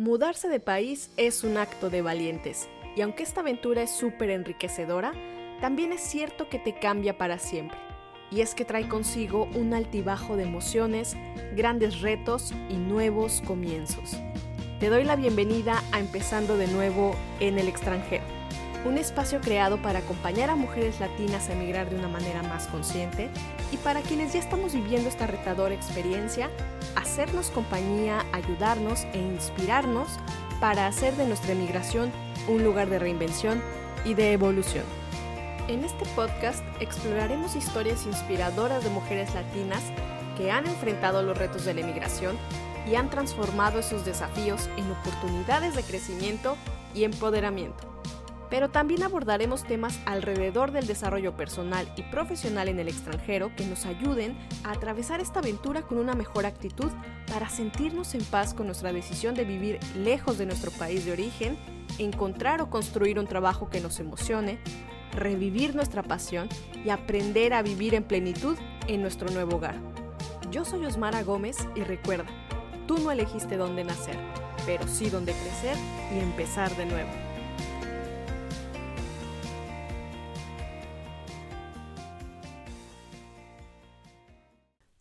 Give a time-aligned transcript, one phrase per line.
[0.00, 5.12] Mudarse de país es un acto de valientes, y aunque esta aventura es súper enriquecedora,
[5.60, 7.76] también es cierto que te cambia para siempre.
[8.30, 11.18] Y es que trae consigo un altibajo de emociones,
[11.54, 14.16] grandes retos y nuevos comienzos.
[14.78, 18.24] Te doy la bienvenida a Empezando de nuevo en el extranjero,
[18.84, 23.28] un espacio creado para acompañar a mujeres latinas a emigrar de una manera más consciente
[23.72, 26.50] y para quienes ya estamos viviendo esta retadora experiencia,
[26.96, 30.08] hacernos compañía, ayudarnos e inspirarnos
[30.60, 32.10] para hacer de nuestra emigración
[32.48, 33.62] un lugar de reinvención
[34.04, 34.84] y de evolución.
[35.68, 39.82] En este podcast exploraremos historias inspiradoras de mujeres latinas
[40.36, 42.36] que han enfrentado los retos de la emigración
[42.90, 46.56] y han transformado esos desafíos en oportunidades de crecimiento
[46.94, 47.90] y empoderamiento
[48.50, 53.86] pero también abordaremos temas alrededor del desarrollo personal y profesional en el extranjero que nos
[53.86, 56.90] ayuden a atravesar esta aventura con una mejor actitud
[57.32, 61.56] para sentirnos en paz con nuestra decisión de vivir lejos de nuestro país de origen,
[61.98, 64.58] encontrar o construir un trabajo que nos emocione,
[65.12, 66.48] revivir nuestra pasión
[66.84, 68.56] y aprender a vivir en plenitud
[68.88, 69.76] en nuestro nuevo hogar.
[70.50, 72.26] Yo soy Osmara Gómez y recuerda,
[72.88, 74.16] tú no elegiste dónde nacer,
[74.66, 75.76] pero sí dónde crecer
[76.12, 77.29] y empezar de nuevo.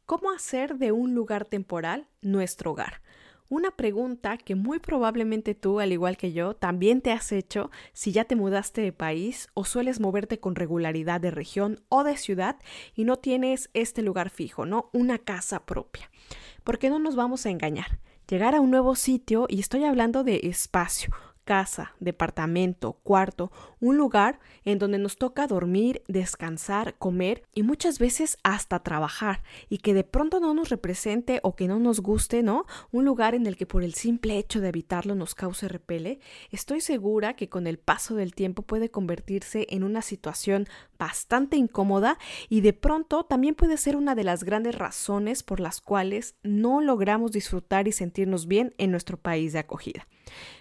[0.09, 3.03] ¿Cómo hacer de un lugar temporal nuestro hogar?
[3.47, 8.11] Una pregunta que muy probablemente tú, al igual que yo, también te has hecho si
[8.11, 12.55] ya te mudaste de país o sueles moverte con regularidad de región o de ciudad
[12.95, 14.89] y no tienes este lugar fijo, ¿no?
[14.93, 16.09] Una casa propia.
[16.63, 17.99] Porque no nos vamos a engañar.
[18.27, 21.13] Llegar a un nuevo sitio, y estoy hablando de espacio,
[21.49, 28.37] casa, departamento, cuarto, un lugar en donde nos toca dormir, descansar, comer y muchas veces
[28.43, 32.65] hasta trabajar y que de pronto no nos represente o que no nos guste, ¿no?
[32.91, 36.19] Un lugar en el que por el simple hecho de habitarlo nos cause repele,
[36.51, 40.67] estoy segura que con el paso del tiempo puede convertirse en una situación
[40.99, 45.81] bastante incómoda y de pronto también puede ser una de las grandes razones por las
[45.81, 50.05] cuales no logramos disfrutar y sentirnos bien en nuestro país de acogida.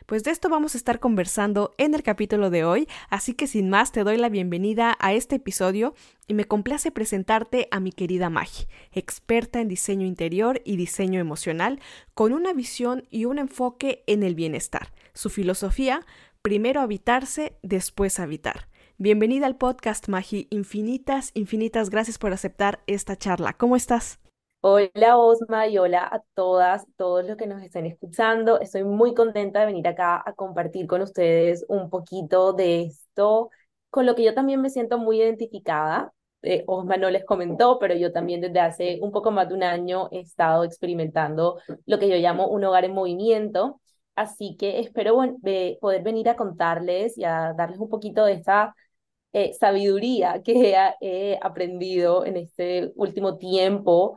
[0.07, 3.71] Pues de esto vamos a estar conversando en el capítulo de hoy, así que sin
[3.71, 5.95] más te doy la bienvenida a este episodio
[6.27, 11.81] y me complace presentarte a mi querida Magi, experta en diseño interior y diseño emocional,
[12.15, 14.93] con una visión y un enfoque en el bienestar.
[15.15, 16.05] Su filosofía,
[16.43, 18.69] primero habitarse, después habitar.
[18.97, 23.53] Bienvenida al podcast Magi, infinitas, infinitas gracias por aceptar esta charla.
[23.53, 24.19] ¿Cómo estás?
[24.61, 28.59] Hola Osma y hola a todas, todos los que nos estén escuchando.
[28.61, 33.51] Estoy muy contenta de venir acá a compartir con ustedes un poquito de esto,
[33.91, 36.13] con lo que yo también me siento muy identificada.
[36.43, 39.63] Eh, Osma no les comentó, pero yo también desde hace un poco más de un
[39.63, 43.81] año he estado experimentando lo que yo llamo un hogar en movimiento.
[44.17, 45.17] Así que espero
[45.81, 48.75] poder venir a contarles y a darles un poquito de esta
[49.33, 54.17] eh, sabiduría que he aprendido en este último tiempo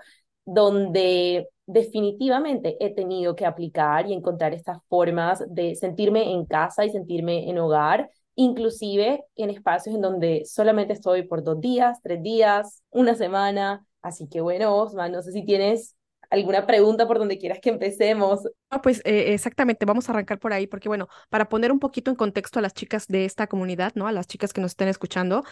[0.54, 6.90] donde definitivamente he tenido que aplicar y encontrar estas formas de sentirme en casa y
[6.90, 12.84] sentirme en hogar, inclusive en espacios en donde solamente estoy por dos días, tres días,
[12.90, 13.86] una semana.
[14.02, 15.96] Así que bueno, Osma, no sé si tienes
[16.30, 18.42] alguna pregunta por donde quieras que empecemos.
[18.70, 22.12] No, pues eh, exactamente, vamos a arrancar por ahí, porque bueno, para poner un poquito
[22.12, 24.08] en contexto a las chicas de esta comunidad, ¿no?
[24.08, 25.44] A las chicas que nos estén escuchando,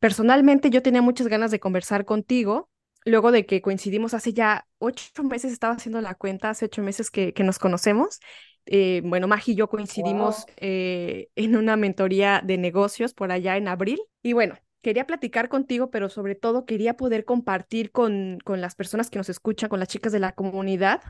[0.00, 2.68] personalmente yo tenía muchas ganas de conversar contigo
[3.04, 7.10] luego de que coincidimos hace ya ocho meses, estaba haciendo la cuenta, hace ocho meses
[7.10, 8.20] que, que nos conocemos.
[8.66, 13.68] Eh, bueno, Magi y yo coincidimos eh, en una mentoría de negocios por allá en
[13.68, 14.00] abril.
[14.22, 19.10] Y bueno, quería platicar contigo, pero sobre todo quería poder compartir con, con las personas
[19.10, 21.02] que nos escuchan, con las chicas de la comunidad,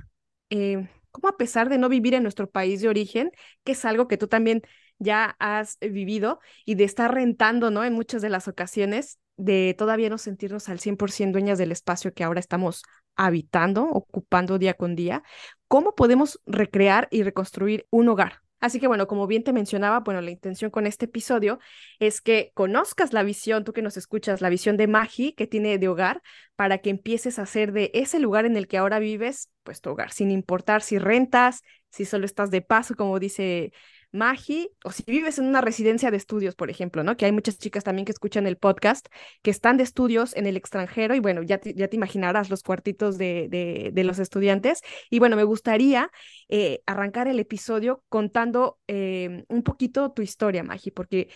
[0.50, 3.32] eh, cómo a pesar de no vivir en nuestro país de origen,
[3.64, 4.62] que es algo que tú también
[4.98, 7.84] ya has vivido y de estar rentando, ¿no?
[7.84, 12.24] En muchas de las ocasiones, de todavía no sentirnos al 100% dueñas del espacio que
[12.24, 12.82] ahora estamos
[13.16, 15.22] habitando, ocupando día con día,
[15.68, 18.40] ¿cómo podemos recrear y reconstruir un hogar?
[18.60, 21.58] Así que bueno, como bien te mencionaba, bueno, la intención con este episodio
[21.98, 25.78] es que conozcas la visión, tú que nos escuchas, la visión de Magi que tiene
[25.78, 26.22] de hogar,
[26.54, 29.90] para que empieces a hacer de ese lugar en el que ahora vives, pues tu
[29.90, 33.72] hogar, sin importar si rentas, si solo estás de paso, como dice
[34.12, 37.16] Magi, o si vives en una residencia de estudios, por ejemplo, ¿no?
[37.16, 39.08] Que hay muchas chicas también que escuchan el podcast,
[39.42, 43.48] que están de estudios en el extranjero y bueno, ya te, imaginarás los cuartitos de,
[43.92, 44.80] de, los estudiantes.
[45.10, 46.10] Y bueno, me gustaría
[46.48, 51.28] eh, arrancar el episodio contando eh, un poquito tu historia, Magi, porque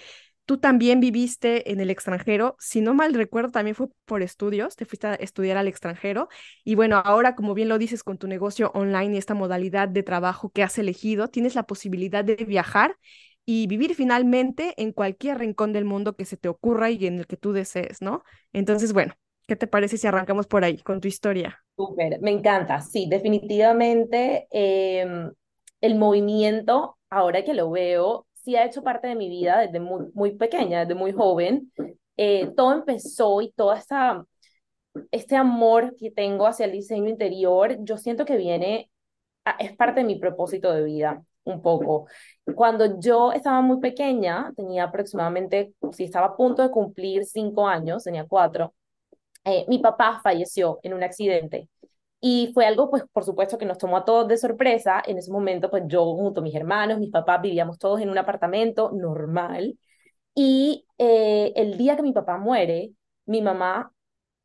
[0.47, 4.87] tú también viviste en el extranjero, si no mal recuerdo, también fue por estudios, te
[4.87, 6.29] fuiste a estudiar al extranjero
[6.65, 10.03] y bueno, ahora como bien lo dices con tu negocio online y esta modalidad de
[10.03, 12.97] trabajo que has elegido, tienes la posibilidad de viajar
[13.45, 17.27] y vivir finalmente en cualquier rincón del mundo que se te ocurra y en el
[17.27, 18.23] que tú desees, ¿no?
[18.53, 19.15] Entonces, bueno,
[19.47, 21.63] ¿qué te parece si arrancamos por ahí con tu historia?
[21.77, 25.31] Súper, me encanta, sí, definitivamente em,
[25.83, 30.07] el movimiento, ahora que lo veo, sí ha hecho parte de mi vida desde muy,
[30.15, 31.73] muy pequeña, desde muy joven.
[32.17, 34.25] Eh, todo empezó y toda esta,
[35.11, 38.89] este amor que tengo hacia el diseño interior, yo siento que viene,
[39.59, 42.07] es parte de mi propósito de vida un poco.
[42.55, 48.05] Cuando yo estaba muy pequeña, tenía aproximadamente, si estaba a punto de cumplir cinco años,
[48.05, 48.75] tenía cuatro,
[49.45, 51.69] eh, mi papá falleció en un accidente.
[52.21, 55.03] Y fue algo, pues, por supuesto, que nos tomó a todos de sorpresa.
[55.07, 58.19] En ese momento, pues, yo junto a mis hermanos, mis papás, vivíamos todos en un
[58.19, 59.79] apartamento normal.
[60.35, 62.93] Y eh, el día que mi papá muere,
[63.27, 63.93] mi mamá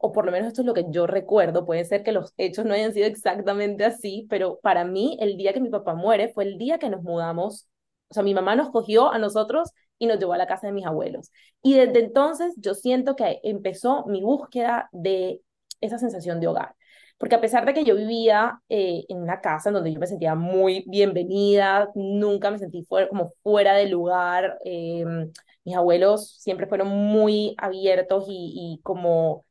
[0.01, 2.65] o por lo menos esto es lo que yo recuerdo, puede ser que los hechos
[2.65, 6.43] no hayan sido exactamente así, pero para mí el día que mi papá muere fue
[6.45, 7.67] el día que nos mudamos,
[8.09, 10.73] o sea, mi mamá nos cogió a nosotros y nos llevó a la casa de
[10.73, 11.31] mis abuelos.
[11.61, 15.41] Y desde entonces yo siento que empezó mi búsqueda de
[15.81, 16.75] esa sensación de hogar.
[17.21, 20.07] Porque a pesar de que yo vivía eh, en una casa en donde yo me
[20.07, 25.31] sentía muy bienvenida, nunca me sentí fuera, como fuera de lugar, em,
[25.63, 29.45] mis abuelos siempre fueron muy abiertos y como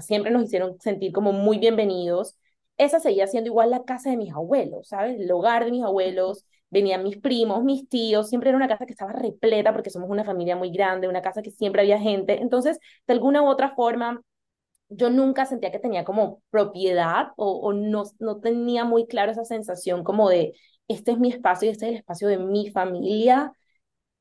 [0.00, 2.36] siempre nos hicieron sentir como muy bienvenidos.
[2.76, 5.18] Esa seguía siendo igual la casa de mis abuelos, ¿sabes?
[5.18, 8.92] El hogar de mis abuelos, venían mis primos, mis tíos, siempre era una casa que
[8.92, 12.40] estaba repleta porque somos una familia muy grande, una casa que siempre había gente.
[12.42, 14.20] Entonces, de alguna u otra forma,
[14.88, 19.44] yo nunca sentía que tenía como propiedad o, o no, no tenía muy claro esa
[19.44, 20.54] sensación como de,
[20.88, 23.52] este es mi espacio y este es el espacio de mi familia.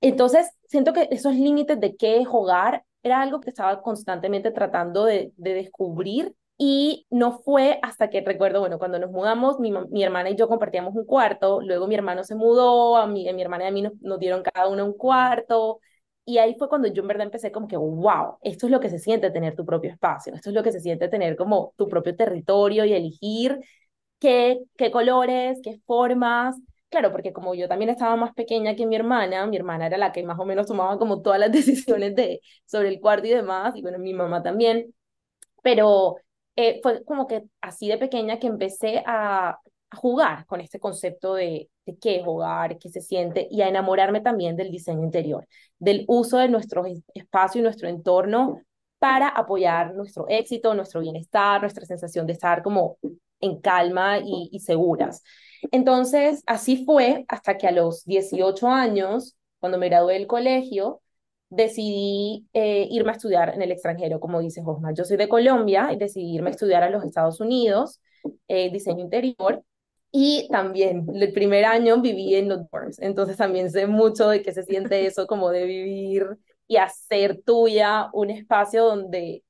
[0.02, 5.06] Entonces, siento que esos límites de qué es hogar era algo que estaba constantemente tratando
[5.06, 10.30] de, descubrir y no fue hasta que recuerdo, bueno, cuando nos mudamos, mi, mi, hermana
[10.30, 13.66] y yo compartíamos un cuarto, luego mi hermano se mudó, a mí, a mi hermana
[13.66, 15.80] y a mí nos, nos, dieron cada uno un cuarto,
[16.26, 18.90] y ahí fue cuando yo en verdad empecé como que, wow, esto es lo que
[18.90, 21.88] se siente tener tu propio espacio, esto es lo que se siente tener como tu
[21.88, 23.60] propio territorio y elegir
[24.20, 26.58] qué, qué colores, qué formas,
[26.90, 30.12] Claro, porque como yo también estaba más pequeña que mi hermana, mi hermana era la
[30.14, 33.76] que más o menos tomaba como todas las decisiones de, sobre el cuarto y demás,
[33.76, 34.94] y bueno, mi mamá también,
[35.64, 36.18] pero
[36.56, 39.60] eh, fue como que así de pequeña que empecé a,
[39.96, 44.22] jugar con este concepto de, de qué es hogar, qué se siente, y a enamorarme
[44.22, 45.48] también del diseño interior,
[45.80, 46.84] del uso de nuestro
[47.14, 48.62] espacio y nuestro entorno
[49.00, 52.98] para apoyar nuestro éxito, nuestro bienestar, nuestra sensación de estar como
[53.40, 55.24] en calma y, seguras.
[55.72, 61.02] Entonces, así fue hasta que a los 18 años, cuando me gradué del colegio,
[61.50, 64.94] decidí eh, irme a estudiar en el extranjero, como dice Josma.
[64.94, 68.02] Yo soy de Colombia y decidí irme a estudiar a los Estados Unidos,
[68.48, 69.64] eh, diseño interior.
[70.18, 74.54] Y también el primer año viví en los dorms, entonces también sé mucho de qué
[74.54, 76.26] se siente eso como de vivir
[76.68, 79.44] y hacer tuya un espacio donde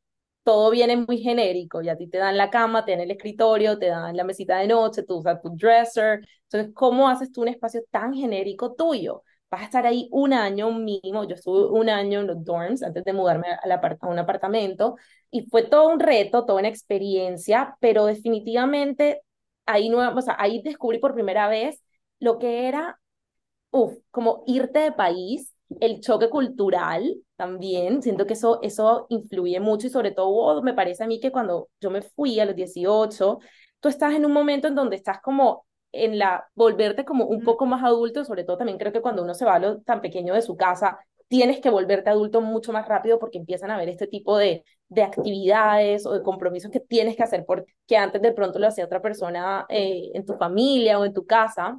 [0.44, 3.78] todo viene muy genérico y a ti te dan la cama, te dan el escritorio,
[3.80, 6.22] te dan la mesita de noche, tú usas tu dresser.
[6.44, 9.24] Entonces, ¿cómo haces tú un espacio tan genérico tuyo?
[9.52, 11.24] Vas a estar ahí un año mínimo.
[11.26, 13.60] Yo estuve un año en los dorms antes de mudarme a,
[14.02, 14.98] a un apartamento
[15.32, 19.22] y fue todo un reto, toda una experiencia, pero definitivamente
[19.66, 21.84] ahí, no, o sea, ahí descubrí por primera vez
[22.20, 23.00] lo que era,
[23.72, 29.88] uf, como irte de país el choque cultural también, siento que eso, eso influye mucho
[29.88, 33.40] y sobre todo me parece a mí que cuando yo me fui a los 18,
[33.80, 37.66] tú estás en un momento en donde estás como en la, volverte como un poco
[37.66, 40.34] más adulto, sobre todo también creo que cuando uno se va a lo tan pequeño
[40.34, 44.08] de su casa, tienes que volverte adulto mucho más rápido porque empiezan a haber este
[44.08, 48.60] tipo de, de actividades o de compromisos que tienes que hacer porque antes de pronto
[48.60, 51.78] lo hacía otra persona eh, en tu familia o en tu casa.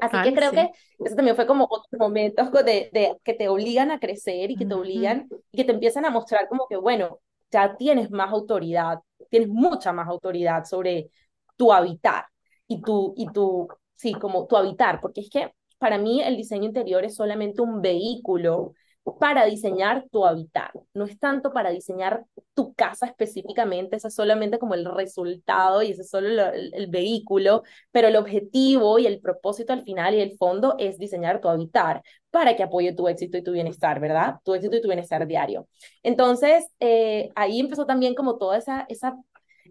[0.00, 0.70] Así que creo que
[1.04, 4.64] eso también fue como otros momentos de, de, que te obligan a crecer y que
[4.64, 7.20] te obligan y que te empiezan a mostrar como que, bueno,
[7.50, 11.10] ya tienes más autoridad, tienes mucha más autoridad sobre
[11.56, 12.24] tu habitar
[12.66, 16.64] y tu, y tu, sí, como tu habitar, porque es que para mí el diseño
[16.64, 18.72] interior es solamente un vehículo
[19.18, 20.70] para diseñar tu hábitat.
[20.94, 25.90] No es tanto para diseñar tu casa específicamente, ese es solamente como el resultado y
[25.90, 30.36] ese es solo el, vehículo, pero el objetivo y el propósito al final y el
[30.36, 34.36] fondo es diseñar tu hábitat para que apoye tu éxito y tu bienestar, ¿verdad?
[34.44, 35.66] Tu éxito y tu bienestar diario.
[36.02, 39.16] Entonces, eh, ahí empezó también como toda esa, esa,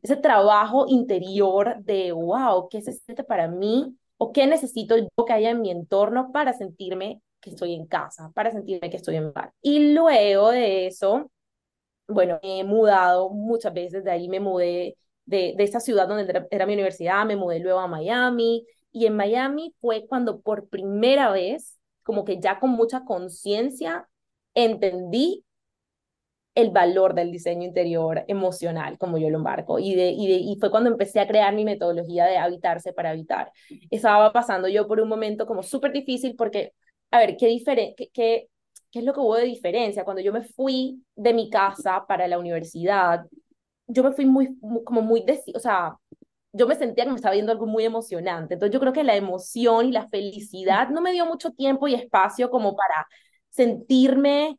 [0.01, 3.95] ese trabajo interior de, wow, ¿qué se siente para mí?
[4.17, 8.31] ¿O qué necesito yo que haya en mi entorno para sentirme que estoy en casa,
[8.33, 9.51] para sentirme que estoy en bar.
[9.61, 11.31] Y luego de eso,
[12.07, 16.47] bueno, me he mudado muchas veces, de ahí me mudé de, de esta ciudad donde
[16.51, 21.31] era, mi universidad, me mudé luego a Miami, y en Miami fue cuando por primera
[21.31, 24.07] vez, como que ya con mucha conciencia,
[24.53, 25.45] entendí
[26.53, 30.57] el valor del diseño interior emocional, como yo lo embarco, y, de, y, de, y
[30.59, 33.51] fue cuando empecé a crear mi metodología de habitarse para habitar.
[33.89, 36.73] Estaba pasando yo por un momento como súper difícil porque,
[37.11, 38.47] a ver, ¿qué, diferen qué, qué,
[38.91, 40.03] qué es lo que hubo de diferencia?
[40.03, 43.25] Cuando yo me fui de mi casa para la universidad,
[43.87, 45.25] yo me fui muy, como muy,
[45.55, 45.97] o sea,
[46.53, 48.55] yo me sentía que me estaba viendo algo muy emocionante.
[48.55, 51.95] Entonces yo creo que la emoción y la felicidad no me dio mucho tiempo y
[51.95, 53.07] espacio como para
[53.49, 54.57] sentirme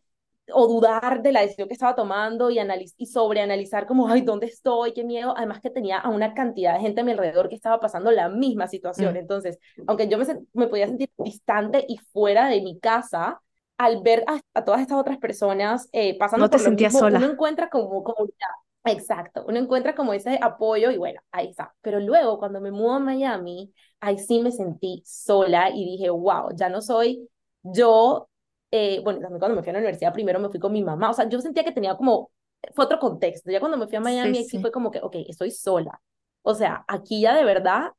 [0.53, 2.59] o dudar de la decisión que estaba tomando y,
[2.97, 4.93] y sobreanalizar como, ay, ¿dónde estoy?
[4.93, 5.35] Qué miedo.
[5.37, 8.29] Además que tenía a una cantidad de gente a mi alrededor que estaba pasando la
[8.29, 9.15] misma situación.
[9.15, 9.19] Mm.
[9.19, 13.41] Entonces, aunque yo me, me podía sentir distante y fuera de mi casa,
[13.79, 17.19] al ver a, todas estas otras personas eh, pasando no te por lo mismo, sola.
[17.19, 18.49] uno encuentra como comunidad.
[18.85, 21.75] Exacto, uno encuentra como ese apoyo y bueno, ahí está.
[21.83, 26.51] Pero luego cuando me mudo a Miami, ahí sí me sentí sola y dije, wow,
[26.55, 27.29] ya no soy
[27.63, 28.29] yo
[28.73, 31.11] eh, bueno, también cuando me fui a la universidad, primero me fui con mi mamá,
[31.11, 32.31] o sea, yo sentía que tenía como,
[32.75, 35.51] fue otro contexto, ya cuando me fui a Miami, sí, fue como que, ok, estoy
[35.51, 36.01] sola,
[36.43, 37.91] o sea, aquí ya de verdad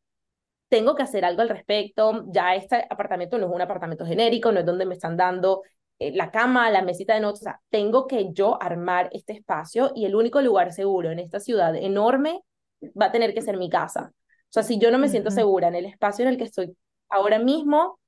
[0.70, 4.62] tengo que hacer algo al respecto, ya este apartamento no es un apartamento genérico, no
[4.62, 5.62] es donde me están dando
[6.00, 9.92] eh, la cama, la mesita de noche, o sea, tengo que yo armar este espacio
[9.96, 12.42] y el único lugar seguro en esta ciudad enorme
[13.00, 14.12] va a tener que ser mi casa.
[14.16, 16.76] O sea, si yo no me siento segura en el espacio en el que estoy
[17.10, 18.00] ahora mismo,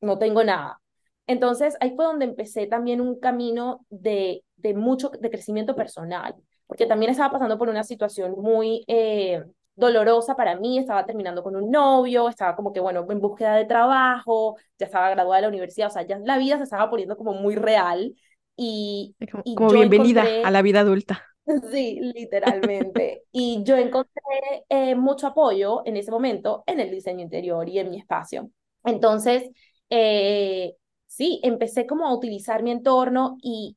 [0.00, 0.80] no tengo nada.
[1.26, 6.34] Entonces, ahí fue donde empecé también un camino de, de mucho, de crecimiento personal,
[6.66, 9.42] porque también estaba pasando por una situación muy eh,
[9.76, 13.64] dolorosa para mí, estaba terminando con un novio, estaba como que, bueno, en búsqueda de
[13.64, 17.16] trabajo, ya estaba graduada de la universidad, o sea, ya la vida se estaba poniendo
[17.16, 18.14] como muy real.
[18.56, 19.16] Y,
[19.56, 21.22] como, bienvenida a la vida adulta.
[21.70, 23.24] Sí, literalmente.
[23.30, 24.22] y yo encontré
[24.70, 28.48] eh, mucho apoyo en ese momento en el diseño interior y en mi espacio.
[28.82, 29.50] Entonces,
[29.90, 30.74] eh,
[31.16, 33.76] sí, empecé como a utilizar mi entorno y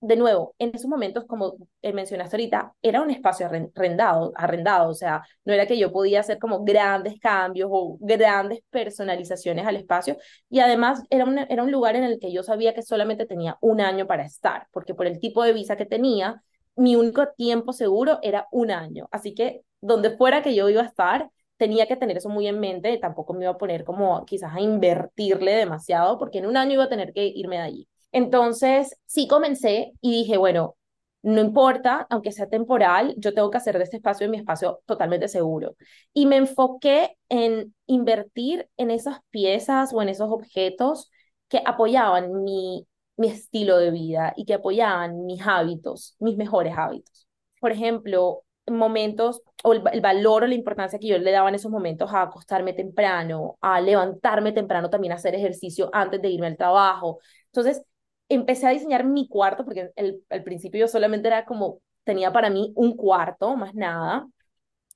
[0.00, 5.22] de nuevo, en esos momentos, como mencionaste ahorita, era un espacio arrendado, arrendado, o sea,
[5.44, 10.16] no era que yo podía hacer como grandes cambios o grandes personalizaciones al espacio,
[10.48, 13.58] y además era un, era un lugar en el que yo sabía que solamente tenía
[13.60, 16.42] un año para estar, porque por el tipo de visa que tenía,
[16.76, 20.86] mi único tiempo seguro era un año, así que donde fuera que yo iba a
[20.86, 24.54] estar, tenía que tener eso muy en mente, tampoco me iba a poner como quizás
[24.54, 27.88] a invertirle demasiado, porque en un año iba a tener que irme de allí.
[28.12, 30.76] Entonces, sí comencé y dije, bueno,
[31.22, 35.28] no importa, aunque sea temporal, yo tengo que hacer de este espacio mi espacio totalmente
[35.28, 35.76] seguro.
[36.14, 41.10] Y me enfoqué en invertir en esas piezas o en esos objetos
[41.48, 42.86] que apoyaban mi,
[43.16, 47.26] mi estilo de vida y que apoyaban mis hábitos, mis mejores hábitos.
[47.60, 51.70] Por ejemplo, momentos o el, valor o la importancia que yo le daba en esos
[51.70, 56.56] momentos a acostarme temprano, a levantarme temprano también a hacer ejercicio antes de irme al
[56.56, 57.18] trabajo.
[57.46, 57.82] Entonces,
[58.28, 62.50] empecé a diseñar mi cuarto porque el, al principio yo solamente era como, tenía para
[62.50, 64.26] mí un cuarto, más nada.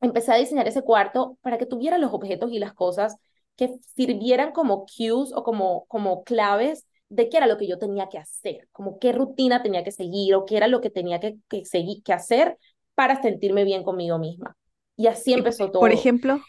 [0.00, 3.16] Empecé a diseñar ese cuarto para que tuviera los objetos y las cosas
[3.56, 8.08] que sirvieran como cues o como, como claves de qué era lo que yo tenía
[8.08, 11.36] que hacer, como qué rutina tenía que seguir o qué era lo que tenía que,
[11.48, 12.58] que, seguir, que hacer
[13.02, 14.56] para sentirme bien conmigo misma.
[14.96, 15.80] Y así empezó todo.
[15.80, 16.40] Por ejemplo.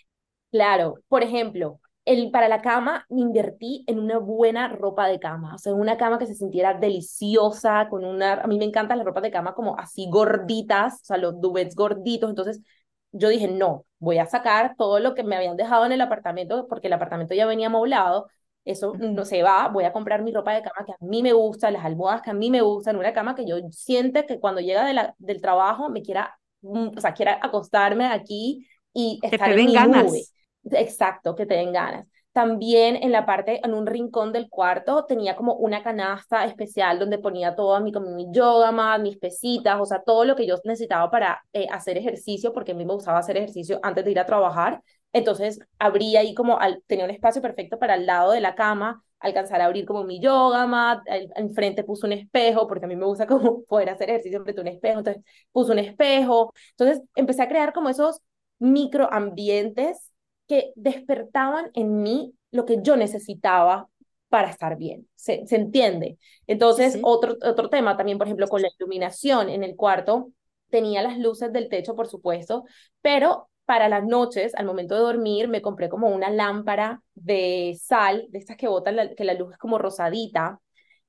[0.52, 5.56] Claro, por ejemplo, el, para la cama me invertí en una buena ropa de cama,
[5.56, 9.08] o sea, una cama que se sintiera deliciosa, con una, a mí me encantan las
[9.08, 12.62] ropas de cama como así gorditas, o sea, los duvets gorditos, entonces
[13.12, 16.68] yo dije, no, voy a sacar todo lo que me habían dejado en el apartamento,
[16.68, 18.28] porque el apartamento ya venía amoblado,
[18.66, 21.34] eso no se va, voy a comprar mi ropa de cama que a mí me
[21.34, 24.62] gusta, las almohadas que a mí me gustan, una cama que yo siente que cuando
[24.62, 29.66] llega de la, del trabajo me quiera, o sea, quiera acostarme aquí y estar en
[29.66, 30.06] mi ganas.
[30.06, 30.24] Nube.
[30.72, 32.08] Exacto, que te den ganas.
[32.32, 37.20] También en la parte, en un rincón del cuarto, tenía como una canasta especial donde
[37.20, 40.56] ponía todo mi, como mi yoga mat, mis pesitas, o sea, todo lo que yo
[40.64, 44.20] necesitaba para eh, hacer ejercicio, porque a mí me gustaba hacer ejercicio antes de ir
[44.20, 44.82] a trabajar.
[45.12, 49.04] Entonces abría ahí como, al, tenía un espacio perfecto para al lado de la cama,
[49.24, 51.02] alcanzar a abrir como mi yoga mat,
[51.36, 54.64] enfrente puse un espejo, porque a mí me gusta como poder hacer ejercicio frente a
[54.64, 56.54] un espejo, entonces puse un espejo.
[56.72, 58.22] Entonces empecé a crear como esos
[58.60, 60.12] microambientes
[60.48, 63.90] que despertaban en mí lo que yo necesitaba
[64.30, 65.08] para estar bien.
[65.16, 66.18] ¿Se, se entiende?
[66.48, 70.32] Entonces, Otro, otro tema también, por ejemplo, con la iluminación en el cuarto,
[70.70, 72.66] tenía las luces del techo, por supuesto,
[73.02, 78.26] pero para las noches, al momento de dormir, me compré como una lámpara de sal,
[78.30, 80.60] de estas que botan, la, que la luz es como rosadita.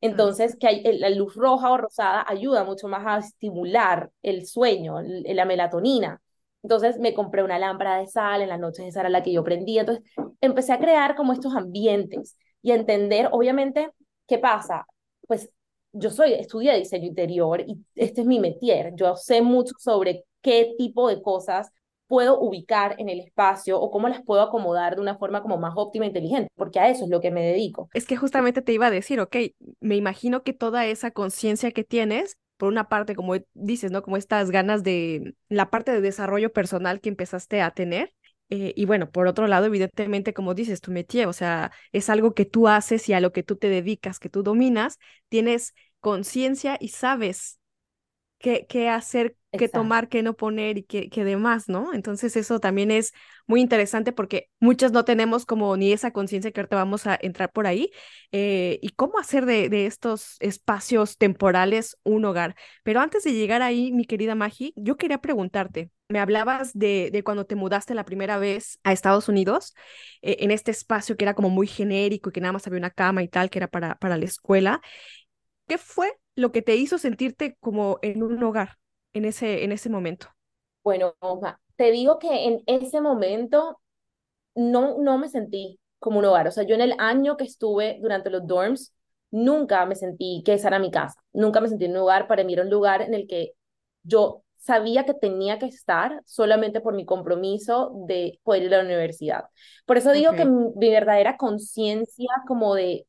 [0.01, 4.97] Entonces, que hay, la luz roja o rosada ayuda mucho más a estimular el sueño,
[5.03, 6.21] la melatonina.
[6.63, 9.45] Entonces me compré una lámpara de sal, en las noches esa era la que yo
[9.45, 9.83] prendía.
[9.83, 10.05] Entonces
[10.41, 13.91] empecé a crear como estos ambientes y a entender, obviamente,
[14.27, 14.87] ¿qué pasa?
[15.27, 15.51] Pues
[15.93, 18.93] yo soy, estudié diseño interior y este es mi métier.
[18.97, 21.71] Yo sé mucho sobre qué tipo de cosas
[22.07, 25.75] puedo ubicar en el espacio o cómo las puedo acomodar de una forma como más
[25.77, 27.89] óptima e inteligente, porque a eso es lo que me dedico.
[27.95, 29.37] Es que justamente te iba a decir, ok,
[29.81, 34.03] me imagino que toda esa conciencia que tienes, por una parte, como dices, ¿no?
[34.03, 38.13] Como estas ganas de la parte de desarrollo personal que empezaste a tener.
[38.51, 42.35] Eh, y bueno, por otro lado, evidentemente, como dices, tu métier, o sea, es algo
[42.35, 46.77] que tú haces y a lo que tú te dedicas, que tú dominas, tienes conciencia
[46.79, 47.59] y sabes
[48.39, 51.93] qué, qué hacer qué tomar, qué no poner y qué, qué demás, ¿no?
[51.95, 53.13] Entonces eso también es
[53.47, 57.53] muy interesante porque muchos no tenemos como ni esa conciencia que ahorita vamos a entrar
[57.53, 57.91] por ahí
[58.33, 62.57] eh, y cómo hacer de, de, estos espacios temporales un hogar.
[62.83, 67.23] Pero antes de llegar ahí, mi querida Magi, yo quería preguntarte, me hablabas de, de
[67.23, 69.75] cuando te mudaste la primera vez a Estados Unidos,
[70.23, 72.91] eh, en este espacio que era como muy genérico y que nada más había una
[72.91, 74.81] cama y tal, que era para, para la escuela.
[75.69, 78.79] ¿Qué fue lo que te hizo sentirte como en un hogar?
[79.15, 80.29] en ese, en ese momento?
[80.83, 81.15] Bueno,
[81.77, 83.81] te digo que en ese momento
[84.55, 86.47] no, no me sentí como un hogar.
[86.49, 88.93] O sea, yo en el año que estuve durante los dorms,
[89.31, 91.23] nunca me sentí que esa era mi casa.
[91.33, 92.29] Nunca me sentí en un hogar.
[92.29, 93.53] Para mí era un lugar en el que
[94.03, 98.85] yo sabía que tenía que estar solamente por mi compromiso de poder ir a la
[98.85, 99.45] universidad.
[99.87, 103.07] Por eso digo que mi verdadera conciencia como de,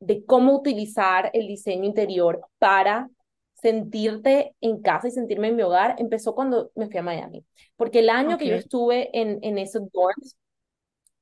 [0.00, 3.08] de cómo utilizar el diseño interior para
[3.54, 7.44] sentirte en casa y sentirme en mi hogar empezó cuando me fui a Miami.
[7.76, 10.36] Porque el año que yo estuve en, en esos dorms,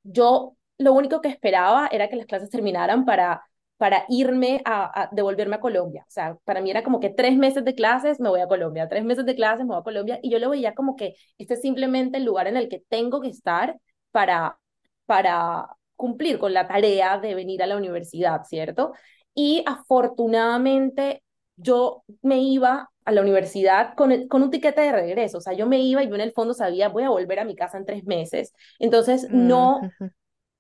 [0.03, 3.43] yo lo único que esperaba era que las clases terminaran para,
[3.77, 6.05] para irme a, devolverme a Colombia.
[6.07, 8.89] O sea, para mí era como que tres meses de clases me voy a Colombia,
[8.89, 10.19] tres meses de clases me voy a Colombia.
[10.23, 13.21] Y yo lo veía como que este es simplemente el lugar en el que tengo
[13.21, 13.79] que estar
[14.11, 14.59] para,
[15.07, 18.93] para cumplir con la tarea de venir a la universidad, ¿cierto?
[19.35, 21.23] Y afortunadamente
[21.57, 25.67] yo me iba a la universidad con, con un tiquete de regreso, o sea, yo
[25.67, 27.85] me iba y yo en el fondo sabía, voy a volver a mi casa en
[27.85, 28.53] tres meses.
[28.79, 29.81] Entonces, no,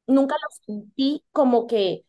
[0.06, 2.02] nunca lo sentí como que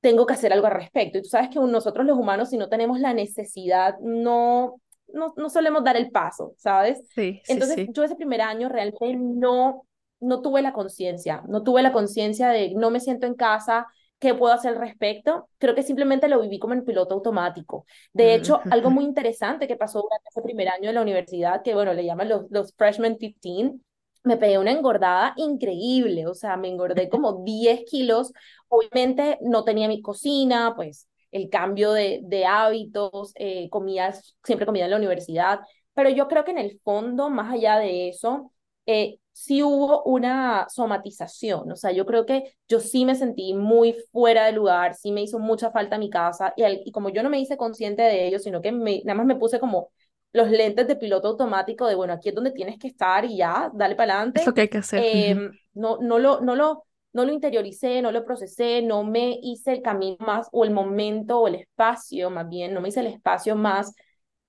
[0.00, 1.18] tengo que hacer algo al respecto.
[1.18, 4.80] Y tú sabes que nosotros los humanos, si no tenemos la necesidad, no,
[5.12, 7.02] no, no solemos dar el paso, ¿sabes?
[7.14, 9.86] Sí, Entonces, yo ese primer año realmente no,
[10.20, 13.86] no tuve la conciencia, no tuve la conciencia de no me siento en casa,
[14.20, 15.48] ¿Qué puedo hacer al respecto?
[15.56, 17.86] Creo que simplemente lo viví como en piloto automático.
[18.12, 21.74] De hecho, algo muy interesante que pasó durante ese primer año de la universidad, que
[21.74, 23.78] bueno, le llaman los, los freshman 15,
[24.22, 28.32] me pegué una engordada increíble, o sea, me engordé como 10 kilos.
[28.68, 34.12] Obviamente no tenía mi cocina, pues el cambio de, de hábitos, eh, comía,
[34.44, 35.60] siempre comía en la universidad,
[35.94, 38.52] pero yo creo que en el fondo, más allá de eso,
[38.84, 43.96] eh, sí hubo una somatización, o sea, yo creo que yo sí me sentí muy
[44.12, 47.30] fuera de lugar, sí me hizo mucha falta mi casa y, y como yo no
[47.30, 49.88] me hice consciente de ello, sino que me, nada más me puse como
[50.32, 53.70] los lentes de piloto automático de, bueno, aquí es donde tienes que estar y ya,
[53.74, 54.42] dale para adelante.
[54.42, 55.02] Eso que hay que hacer.
[55.02, 59.72] Em, no, no, lo, no, lo, no lo interioricé, no lo procesé, no me hice
[59.72, 63.06] el camino más, o el momento, o el espacio, más bien, no me hice el
[63.06, 63.94] espacio más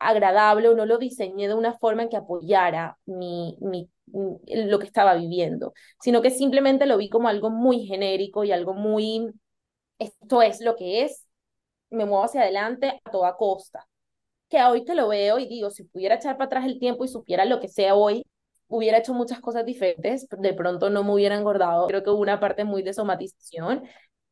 [0.02, 3.90] agradable o no lo diseñé de una forma en que apoyara mi, mi
[4.48, 8.74] lo que estaba viviendo, sino que simplemente lo vi como algo muy genérico y algo
[8.74, 9.32] muy,
[10.00, 11.26] esto es lo que es,
[11.90, 13.88] me muevo hacia adelante a toda costa.
[14.50, 17.08] Que hoy que lo veo y digo, si pudiera echar para atrás el tiempo y
[17.08, 18.26] supiera lo que sea hoy,
[18.68, 22.40] hubiera hecho muchas cosas diferentes, de pronto no me hubiera engordado, creo que hubo una
[22.40, 23.84] parte muy de somatización,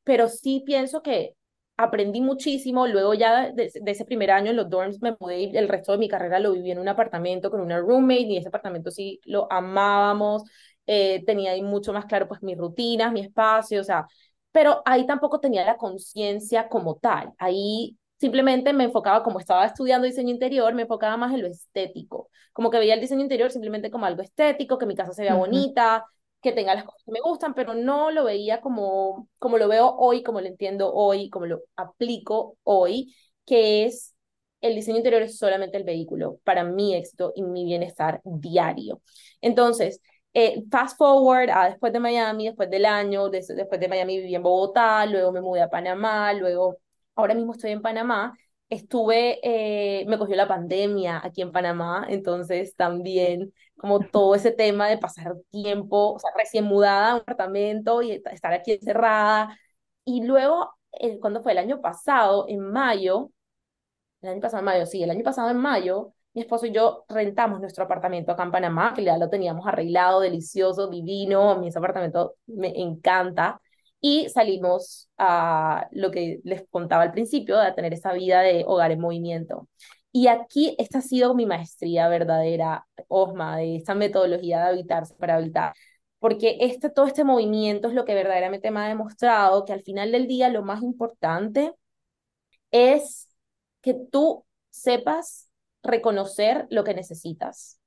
[0.04, 1.36] pero sí pienso que
[1.80, 2.88] aprendí muchísimo.
[2.88, 5.98] Luego ya de, ese primer año en los dorms me mudé y el resto de
[5.98, 9.52] mi carrera lo viví en un apartamento con una roommate y ese apartamento sí lo
[9.52, 10.44] amábamos.
[10.86, 14.08] Eh, tenía ahí mucho más claro pues mis rutinas, mi espacio, o sea,
[14.52, 17.32] pero ahí tampoco tenía la conciencia como tal.
[17.38, 22.30] Ahí simplemente me enfocaba, como estaba estudiando diseño interior, me enfocaba más en lo estético.
[22.52, 25.36] Como que veía el diseño interior simplemente como algo estético, que mi casa se vea
[25.36, 26.06] bonita,
[26.42, 29.96] que tenga las cosas que me gustan, pero no lo veía como, como lo veo
[29.98, 34.16] hoy, como lo entiendo hoy, como lo aplico hoy, que es
[34.62, 39.02] el diseño interior es solamente el vehículo para mi éxito y mi bienestar diario.
[39.42, 40.02] Entonces,
[40.34, 44.44] eh, fast forward a después de Miami, después del año, después de Miami viví en
[44.44, 46.78] Bogotá, luego me mudé a Panamá, luego
[47.16, 48.34] ahora mismo estoy en Panamá
[48.70, 54.88] Estuve, eh, me cogió la pandemia aquí en Panamá, entonces también como todo ese tema
[54.88, 59.58] de pasar tiempo, o sea, recién mudada a un apartamento y estar aquí encerrada.
[60.06, 63.32] Y luego, el, cuando fue el año pasado, en mayo,
[64.22, 67.06] el año pasado en mayo, sí, el año pasado en mayo, mi esposo y yo
[67.10, 71.68] rentamos nuestro apartamento acá en Panamá, que ya lo teníamos arreglado, delicioso, divino, a mí
[71.70, 73.62] ese apartamento me encanta,
[74.02, 78.92] y salimos a lo que les contaba al principio, de tener esa vida de hogar
[78.92, 79.68] en movimiento.
[80.12, 85.36] Y aquí esta ha sido mi maestría verdadera, Osma, de esta metodología de habitarse para
[85.36, 85.74] habitar.
[86.20, 90.12] Porque este, todo este movimiento es lo que verdaderamente me ha demostrado que al final
[90.12, 91.74] del día lo más importante
[92.72, 93.30] es
[93.82, 95.50] que tú sepas
[95.84, 97.80] reconocer lo que necesitas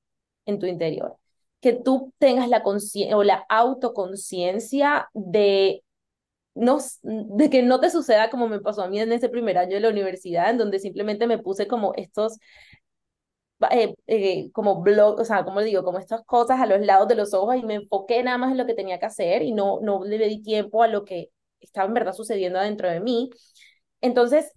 [0.46, 1.16] en tu interior.
[1.60, 5.84] Que tú tengas la o la autoconciencia de
[6.54, 9.74] no, de que no te suceda como me pasó a mí en ese primer año
[9.74, 12.38] de la universidad, en donde simplemente me puse como estos,
[13.70, 17.14] eh, eh, como blog, o sea, como digo, como estas cosas a los lados de
[17.14, 19.78] los ojos y me enfoqué nada más en lo que tenía que hacer y no,
[19.80, 23.30] no le di tiempo a lo que estaba en verdad sucediendo adentro de mí.
[24.00, 24.52] Entonces,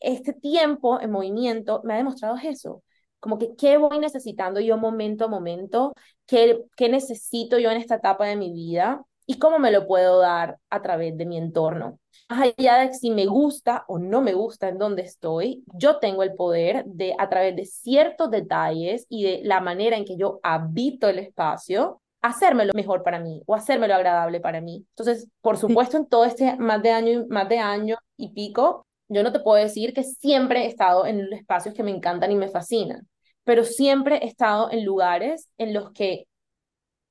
[0.00, 2.82] este tiempo en movimiento me ha demostrado eso,
[3.20, 5.94] como que qué voy necesitando yo momento a momento,
[6.26, 10.18] qué, qué necesito yo en esta etapa de mi vida y cómo me lo puedo
[10.18, 11.98] dar a través de mi entorno.
[12.28, 16.22] Más allá de si me gusta o no me gusta en donde estoy, yo tengo
[16.22, 20.40] el poder de, a través de ciertos detalles y de la manera en que yo
[20.42, 24.84] habito el espacio, hacérmelo mejor para mí o hacérmelo agradable para mí.
[24.90, 29.22] Entonces, por supuesto, en todo este más de año, más de año y pico, yo
[29.22, 32.48] no te puedo decir que siempre he estado en espacios que me encantan y me
[32.48, 33.08] fascinan,
[33.44, 36.26] pero siempre he estado en lugares en los que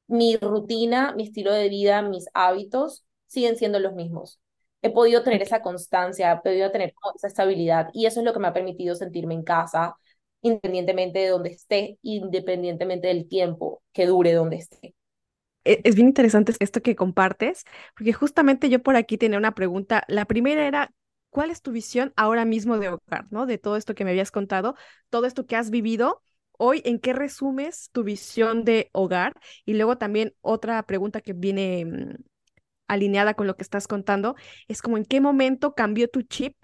[0.09, 4.39] mi rutina, mi estilo de vida, mis hábitos siguen siendo los mismos.
[4.81, 8.39] He podido tener esa constancia, he podido tener esa estabilidad y eso es lo que
[8.39, 9.95] me ha permitido sentirme en casa,
[10.41, 14.95] independientemente de donde esté, independientemente del tiempo que dure donde esté.
[15.65, 20.03] E, es bien interesante esto que compartes, porque justamente yo por aquí tenía una pregunta.
[20.07, 20.91] La primera era,
[21.29, 23.45] ¿cuál es tu visión ahora mismo de hogar, ¿no?
[23.45, 24.75] De todo esto que me habías contado,
[25.09, 26.21] todo esto que has vivido.
[26.61, 29.33] Hoy, ¿en qué resumes tu visión de hogar?
[29.65, 32.15] Y luego también otra pregunta que viene mm,
[32.87, 34.35] alineada con lo que estás contando,
[34.67, 36.55] es como en qué momento cambió tu chip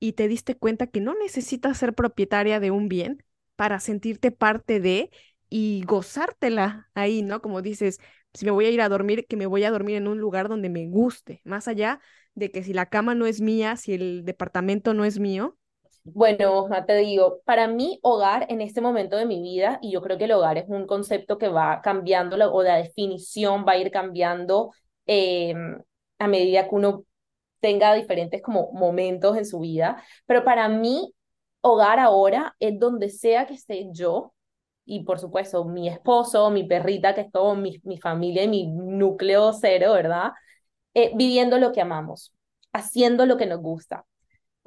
[0.00, 3.24] y te diste cuenta que no necesitas ser propietaria de un bien
[3.56, 5.10] para sentirte parte de
[5.48, 7.40] y gozártela ahí, ¿no?
[7.42, 8.00] Como dices,
[8.34, 10.48] si me voy a ir a dormir, que me voy a dormir en un lugar
[10.48, 12.00] donde me guste, más allá
[12.34, 15.56] de que si la cama no es mía, si el departamento no es mío.
[16.08, 20.16] Bueno, te digo, para mí hogar en este momento de mi vida, y yo creo
[20.18, 23.90] que el hogar es un concepto que va cambiando, o la definición va a ir
[23.90, 24.72] cambiando
[25.06, 25.78] em,
[26.18, 27.04] a medida que uno
[27.60, 31.12] tenga diferentes como momentos en su vida, pero para mí
[31.62, 34.32] hogar ahora es donde sea que esté yo,
[34.84, 39.52] y por supuesto mi esposo, mi perrita, que es todo mi, mi familia mi núcleo
[39.54, 40.32] cero, ¿verdad?
[40.94, 42.34] Eh, viviendo lo que amamos,
[42.72, 44.06] haciendo lo que nos gusta.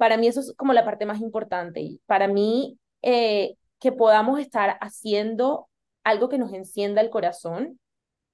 [0.00, 4.78] Para mí eso es como la parte más importante para mí eh, que podamos estar
[4.80, 5.68] haciendo
[6.04, 7.78] algo que nos encienda el corazón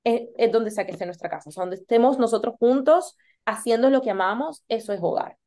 [0.05, 3.91] es, es donde sea que esté nuestra casa, o sea, donde estemos nosotros juntos haciendo
[3.91, 5.39] lo que amamos, eso es hogar.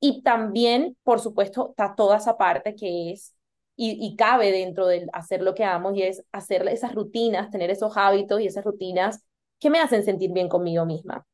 [0.00, 3.34] Y también, por supuesto, está toda esa parte que es
[3.76, 7.68] y, y, cabe dentro de hacer lo que amo y es hacer esas rutinas, tener
[7.70, 9.26] esos hábitos y esas rutinas
[9.58, 11.26] que me hacen sentir bien conmigo misma.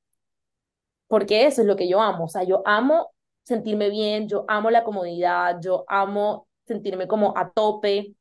[1.06, 3.12] Porque eso es lo que yo amo, o sea, yo amo
[3.46, 8.14] sentirme bien, yo amo la comodidad, yo amo sentirme como a tope,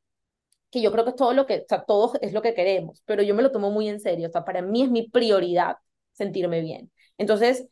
[0.70, 3.02] que yo creo que es todo lo que, o sea, todo es lo que queremos,
[3.06, 5.76] pero yo me lo tomo muy en serio, o sea, para mí es mi prioridad
[6.12, 6.90] sentirme bien.
[7.18, 7.68] Entonces,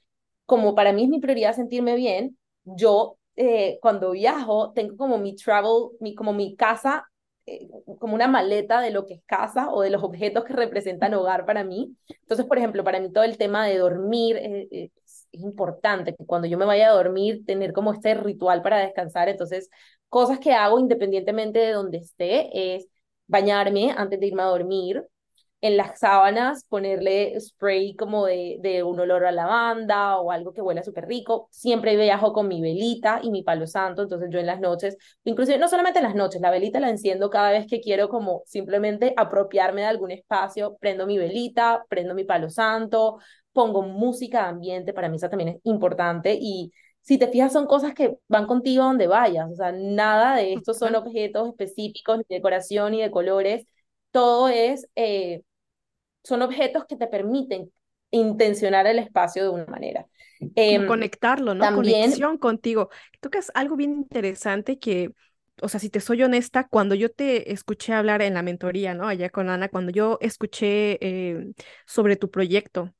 [0.47, 5.35] como para mí es mi prioridad sentirme bien, yo eh, cuando viajo tengo como mi
[5.37, 7.07] travel, mi, como mi casa
[7.47, 11.12] eh, como una maleta de lo que es casa o de los objetos que representan
[11.14, 11.95] hogar para mí.
[12.23, 14.90] Entonces, por ejemplo, para mí todo el tema de dormir eh,
[15.37, 19.29] es, importante, que cuando yo me vaya a dormir, tener como este ritual para descansar.
[19.29, 19.70] Entonces,
[20.09, 22.87] cosas que hago independientemente de donde esté es
[23.27, 25.05] bañarme antes de irme a dormir,
[25.64, 30.61] en las sábanas ponerle spray como de, de un olor a lavanda o algo que
[30.61, 31.49] huela súper rico.
[31.51, 35.57] Siempre viajo con mi velita y mi palo santo, entonces yo en las noches, inclusive
[35.57, 39.14] no solamente en las noches, la velita la enciendo cada vez que quiero como simplemente
[39.16, 43.16] apropiarme de algún espacio, prendo mi velita, prendo mi palo santo,
[43.55, 46.73] pongo música de ambiente, para mí eso también es importante y
[47.05, 49.51] si te fijas, son cosas que van contigo donde vayas.
[49.51, 53.67] O sea, nada de esto son objetos específicos, ni de decoración, ni de colores.
[54.11, 55.43] Todo es eh,
[56.23, 57.71] son objetos que te permiten
[58.11, 60.07] intencionar el espacio de una manera.
[60.55, 61.75] Em, conectarlo, ¿no?
[61.75, 62.88] Conexión contigo.
[63.21, 65.11] Tocas algo bien interesante que,
[65.61, 69.07] o sea, si te soy honesta, cuando yo te escuché hablar en la mentoría, ¿no?
[69.09, 71.53] Allá con Ana, cuando yo escuché eh,
[71.87, 72.95] sobre tu proyecto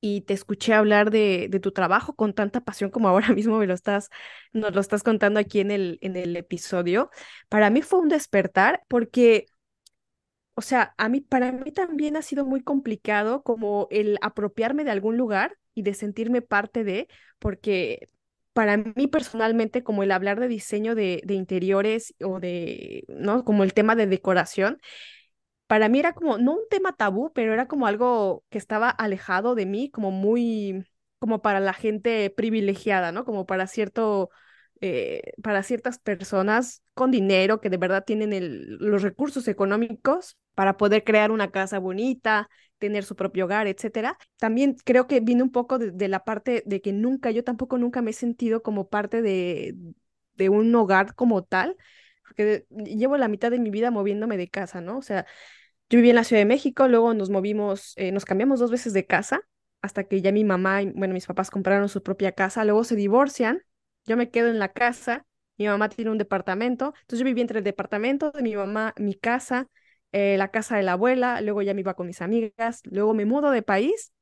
[0.00, 3.66] y te escuché hablar de, de, tu trabajo con tanta pasión como ahora mismo me
[3.66, 4.10] lo estás,
[4.52, 7.10] nos lo estás contando aquí en el, en el episodio,
[7.48, 9.46] para mí fue un despertar porque
[10.54, 14.90] o sea, a mí, para mí también ha sido muy complicado como el apropiarme de
[14.90, 18.08] algún lugar y de sentirme parte de, porque
[18.54, 23.44] para mí personalmente, como el hablar de diseño de, de interiores o de, ¿no?
[23.44, 24.78] Como el tema de decoración,
[25.66, 29.54] para mí era como, no un tema tabú, pero era como algo que estaba alejado
[29.54, 30.84] de mí, como muy,
[31.18, 33.24] como para la gente privilegiada, ¿no?
[33.24, 34.30] Como para cierto
[34.82, 38.30] eh, para ciertas personas con dinero que de verdad tienen
[38.78, 42.48] los recursos económicos para poder crear una casa bonita,
[42.78, 44.18] tener su propio hogar, etcétera.
[44.36, 48.02] También creo que vino un poco de, la parte de que nunca, yo tampoco nunca
[48.02, 49.74] me he sentido como parte de,
[50.34, 51.76] de un hogar como tal,
[52.26, 54.98] porque llevo la mitad de mi vida moviéndome de casa, ¿no?
[54.98, 55.26] O sea,
[55.90, 58.92] yo viví en la Ciudad de México, luego nos movimos, eh, nos cambiamos dos veces
[58.92, 59.40] de casa
[59.82, 62.96] hasta que ya mi mamá y, bueno, mis papás compraron su propia casa, luego se
[62.96, 63.62] divorcian
[64.04, 65.26] yo me quedo en la casa,
[65.58, 69.14] mi mamá tiene un departamento, entonces yo viví entre el departamento de mi mamá, mi
[69.14, 69.68] casa,
[70.12, 73.24] eh, la casa de la abuela, luego ya me iba con mis amigas, luego me
[73.24, 74.12] mudo de país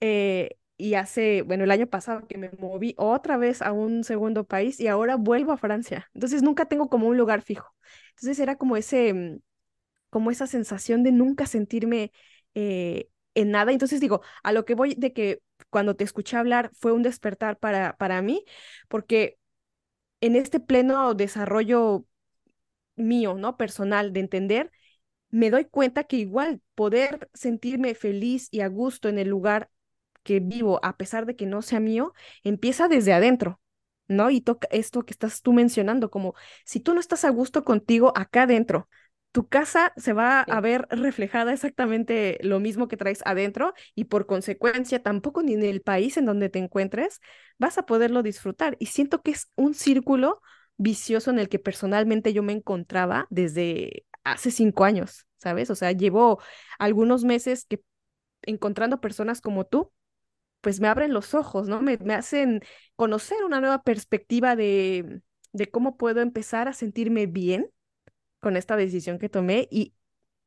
[0.00, 4.44] eh, y hace, bueno, el año pasado que me moví otra vez a un segundo
[4.44, 6.10] país y ahora vuelvo a Francia.
[6.14, 7.74] Entonces nunca tengo como un lugar fijo.
[8.10, 9.40] Entonces era como ese, mm,
[10.10, 12.12] como esa sensación de nunca sentirme
[12.54, 13.72] eh, en nada.
[13.72, 17.58] Entonces digo, a lo que voy de que cuando te escuché hablar fue un despertar
[17.58, 18.44] para, para mí,
[18.88, 19.38] porque
[20.20, 22.06] en este pleno desarrollo
[22.96, 23.56] mío, ¿no?
[23.56, 24.72] Personal, de entender,
[25.30, 29.70] me doy cuenta que igual poder sentirme feliz y a gusto en el lugar
[30.26, 32.12] que vivo, a pesar de que no sea mío,
[32.44, 33.60] empieza desde adentro.
[34.08, 34.30] ¿No?
[34.30, 36.34] Y toca esto que estás tú mencionando, como
[36.64, 38.88] si tú no estás a gusto contigo acá adentro,
[39.32, 44.26] tu casa se va a ver reflejada exactamente lo mismo que traes adentro y por
[44.26, 47.20] consecuencia tampoco ni en el país en donde te encuentres
[47.58, 48.76] vas a poderlo disfrutar.
[48.80, 50.40] Y siento que es un círculo
[50.78, 55.68] vicioso en el que personalmente yo me encontraba desde hace cinco años, ¿sabes?
[55.68, 56.40] O sea, llevo
[56.78, 57.82] algunos meses que
[58.42, 59.92] encontrando personas como tú,
[60.66, 61.80] pues me abren los ojos, ¿no?
[61.80, 62.60] Me, me hacen
[62.96, 67.70] conocer una nueva perspectiva de, de cómo puedo empezar a sentirme bien
[68.40, 69.94] con esta decisión que tomé y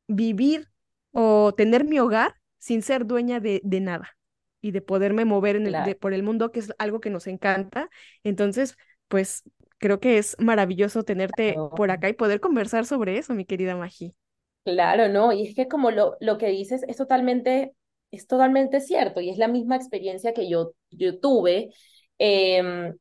[0.08, 0.69] vivir
[1.12, 4.17] o tener mi hogar sin ser dueña de, de nada
[4.62, 7.89] y de poderme mover en el, por el mundo, que es algo que nos encanta.
[8.23, 8.77] Entonces,
[9.08, 9.43] pues
[9.79, 14.15] creo que es maravilloso tenerte por acá y poder conversar sobre eso, mi querida Magi.
[14.65, 17.73] Claro, no, y es que como lo, lo que dices es totalmente,
[18.11, 21.71] es totalmente cierto y es la misma experiencia que yo, yo tuve.
[22.19, 22.93] Eh,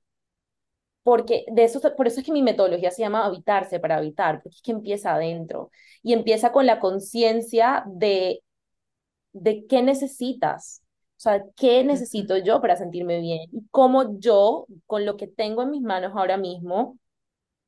[1.03, 4.57] porque de eso, por eso es que mi metodología se llama habitarse para habitar, porque
[4.57, 5.71] es que empieza adentro
[6.03, 8.43] y empieza con la conciencia de,
[9.33, 10.83] de qué necesitas,
[11.19, 15.63] o sea, qué necesito yo para sentirme bien y cómo yo, con lo que tengo
[15.63, 16.99] en mis manos ahora mismo,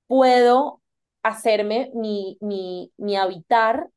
[0.08, 0.82] puedo
[1.22, 3.90] hacerme mi, mi, mi habitar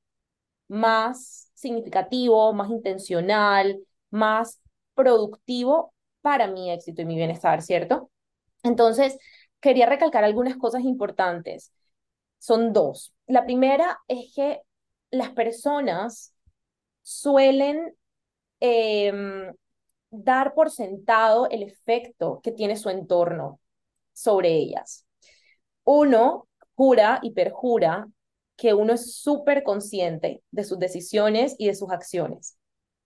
[0.67, 3.79] más significativo, más intencional,
[4.11, 4.59] más
[4.93, 8.11] productivo para mi éxito y mi bienestar, ¿cierto?
[8.63, 9.17] Entonces,
[9.59, 11.71] quería recalcar algunas cosas importantes.
[12.37, 13.13] Son dos.
[13.27, 14.61] La primera es que
[15.11, 16.33] las personas
[17.01, 17.95] suelen
[18.59, 19.53] em,
[20.11, 23.59] dar por sentado el efecto que tiene su entorno
[24.13, 25.05] sobre ellas.
[25.83, 28.07] Uno jura y perjura
[28.55, 32.57] que uno es súper consciente de sus decisiones y de sus acciones.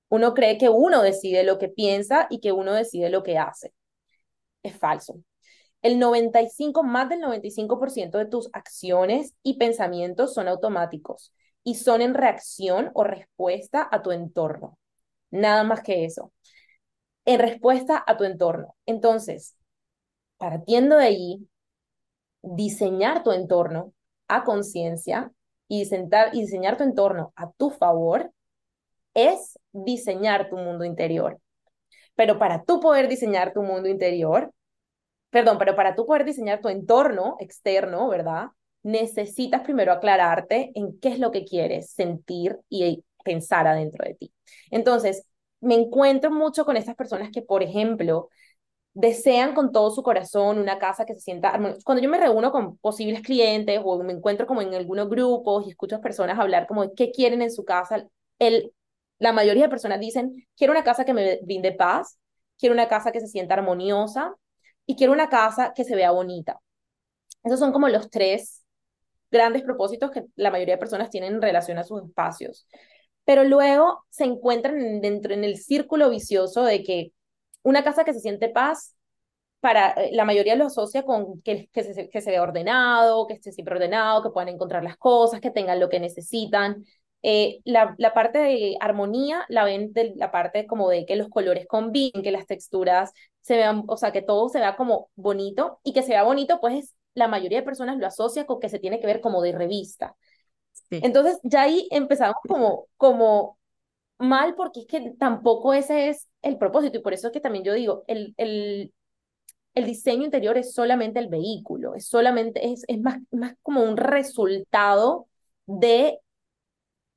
[0.09, 3.73] Uno cree que uno decide lo que piensa y que uno decide lo que hace.
[4.63, 5.21] Es falso
[5.81, 11.33] el 95, más del 95% de tus acciones y pensamientos son automáticos
[11.63, 14.77] y son en reacción o respuesta a tu entorno.
[15.31, 16.33] Nada más que eso.
[17.25, 18.75] En respuesta a tu entorno.
[18.85, 19.55] Entonces,
[20.37, 21.47] partiendo de ahí,
[22.41, 23.93] diseñar tu entorno
[24.27, 25.31] a conciencia
[25.67, 25.83] y,
[26.33, 28.31] y diseñar tu entorno a tu favor
[29.13, 31.39] es diseñar tu mundo interior.
[32.15, 34.51] Pero para tú poder diseñar tu mundo interior,
[35.29, 38.47] perdón, pero para tú poder diseñar tu entorno externo, ¿verdad?
[38.83, 44.33] Necesitas primero aclararte en qué es lo que quieres sentir y pensar adentro de ti.
[44.71, 45.25] Entonces,
[45.59, 48.29] me encuentro mucho con estas personas que, por ejemplo,
[48.99, 51.81] desean con todo su corazón una casa que se sienta armoniosa.
[51.85, 55.69] Cuando yo me reúno con posibles clientes o me encuentro como en algunos grupos y
[55.71, 58.07] escucho a personas hablar como de qué quieren en su casa,
[58.39, 58.73] el
[59.19, 62.19] La mayoría de personas dicen, quiero una casa que me brinde paz,
[62.59, 64.35] quiero una casa que se sienta armoniosa
[64.85, 66.59] y quiero una casa que se vea bonita.
[67.43, 68.63] Esos son como los tres
[69.31, 72.67] grandes propósitos que la mayoría de personas tienen en relación a sus espacios.
[73.25, 77.11] Pero luego se encuentran dentro en el círculo vicioso de que
[77.63, 78.95] una casa que se siente paz,
[79.59, 83.33] para eh, la mayoría lo asocia con que, que, se, que se vea ordenado, que
[83.33, 86.85] esté siempre ordenado, que puedan encontrar las cosas, que tengan lo que necesitan.
[87.23, 91.29] Eh, la, la, parte de armonía la ven de la parte como de que los
[91.29, 95.79] colores combinen, que las texturas se vean, o sea, que todo se vea como bonito
[95.83, 98.79] y que se vea bonito, pues la mayoría de personas lo asocia con que se
[98.79, 100.15] tiene que ver como de revista.
[100.89, 103.57] Entonces ya ahí empezamos como, como
[104.19, 107.63] mal porque es que tampoco ese es el propósito y por eso es que también
[107.63, 108.93] yo digo, el, el,
[109.75, 113.97] el diseño interior es solamente el vehículo, es solamente, es, es más, más como un
[113.97, 115.27] resultado
[115.65, 116.19] de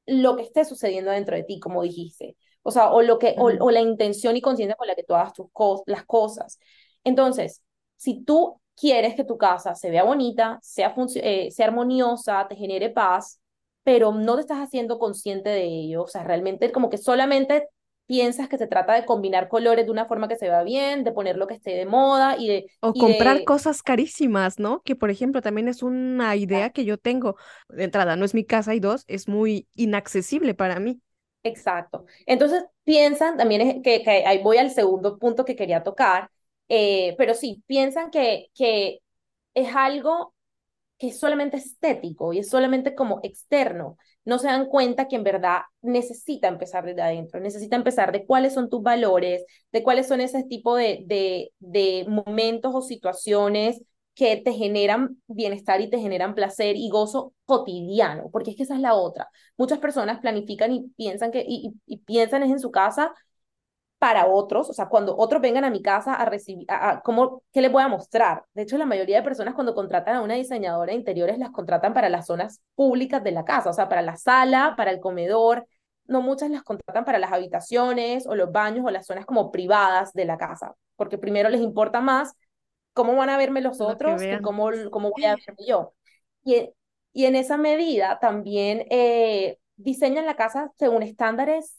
[0.07, 2.37] lo que esté sucediendo dentro de ti, como dijiste.
[2.63, 5.33] O sea, o, lo que, o, la intención y conciencia con la que tú hagas
[5.33, 5.49] tus
[5.87, 6.59] las cosas.
[7.05, 7.63] Entonces,
[7.97, 12.91] si tú quieres que tu casa se vea bonita, sea, eh, sea armoniosa, te genere
[12.91, 13.40] paz,
[13.91, 17.67] pero no te estás haciendo consciente de ello, o sea, realmente como que solamente
[18.07, 21.11] piensas que se trata de combinar colores de una forma que se vea bien, de
[21.11, 22.67] poner lo que esté de moda y de...
[22.83, 24.81] O comprar cosas carísimas, ¿no?
[24.83, 27.35] Que por ejemplo también es una idea que yo tengo.
[27.69, 31.01] De entrada, no es mi casa y dos, es muy inaccesible para mí.
[31.43, 32.05] Exacto.
[32.27, 36.31] Entonces piensan, también que, que ahí voy al segundo punto que quería tocar,
[36.69, 39.01] eh, pero sí, piensan que, que
[39.55, 40.33] es algo
[41.01, 45.25] que es solamente estético y es solamente como externo, no se dan cuenta que en
[45.25, 50.21] verdad necesita empezar desde adentro, necesita empezar de cuáles son tus valores, de cuáles son
[50.23, 53.83] ese tipo de, de, de momentos o situaciones
[54.15, 58.75] que te generan bienestar y te generan placer y gozo cotidiano, porque es que esa
[58.75, 59.29] es la otra.
[59.57, 63.13] Muchas personas planifican y piensan que y, y piensan es en su casa
[64.01, 67.61] para otros, o sea, cuando otros vengan a mi casa a recibir, a, ¿cómo, ¿qué
[67.61, 68.47] les voy a mostrar?
[68.55, 71.93] De hecho, la mayoría de personas cuando contratan a una diseñadora de interiores las contratan
[71.93, 75.67] para las zonas públicas de la casa, o sea, para la sala, para el comedor,
[76.07, 80.15] no muchas las contratan para las habitaciones o los baños o las zonas como privadas
[80.15, 82.33] de la casa, porque primero les importa más
[82.95, 85.93] cómo van a verme los otros que cómo, cómo voy a verme yo.
[86.43, 86.71] Y,
[87.13, 91.77] y en esa medida también eh, diseñan la casa según estándares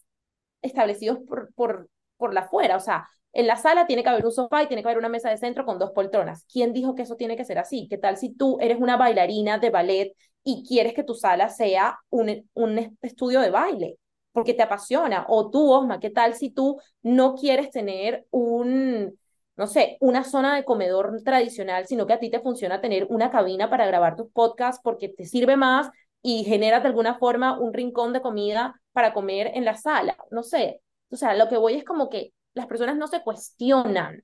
[0.61, 1.89] establecidos por, por
[2.21, 4.81] por la fuera, o sea, en la sala tiene que haber un sofá y tiene
[4.83, 6.45] que haber una mesa de centro con dos poltronas.
[6.51, 7.87] ¿Quién dijo que eso tiene que ser así?
[7.89, 11.97] ¿Qué tal si tú eres una bailarina de ballet y quieres que tu sala sea
[12.09, 13.97] un, un estudio de baile?
[14.33, 15.25] Porque te apasiona.
[15.29, 19.17] O tú, Osma, ¿qué tal si tú no quieres tener un,
[19.55, 23.31] no sé, una zona de comedor tradicional, sino que a ti te funciona tener una
[23.31, 25.89] cabina para grabar tus podcasts porque te sirve más
[26.21, 30.17] y generas de alguna forma un rincón de comida para comer en la sala?
[30.31, 34.23] No sé, o sea, lo que voy es como que las personas no se cuestionan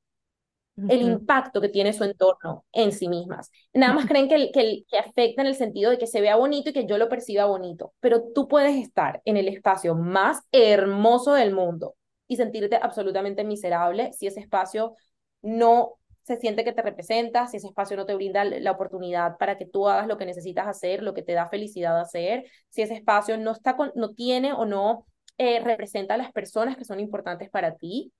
[0.87, 3.49] el impacto que tiene su entorno en sí mismas.
[3.73, 6.69] Nada más creen que, que, que afecta en el sentido de que se vea bonito
[6.69, 11.33] y que yo lo perciba bonito, pero tú puedes estar en el espacio más hermoso
[11.33, 11.95] del mundo
[12.27, 14.95] y sentirte absolutamente miserable si ese espacio
[15.41, 19.57] no se siente que te representa, si ese espacio no te brinda la oportunidad para
[19.57, 22.95] que tú hagas lo que necesitas hacer, lo que te da felicidad hacer, si ese
[22.95, 26.99] espacio no está con, no tiene o no eh, representa a las personas que son
[26.99, 28.11] importantes para ti,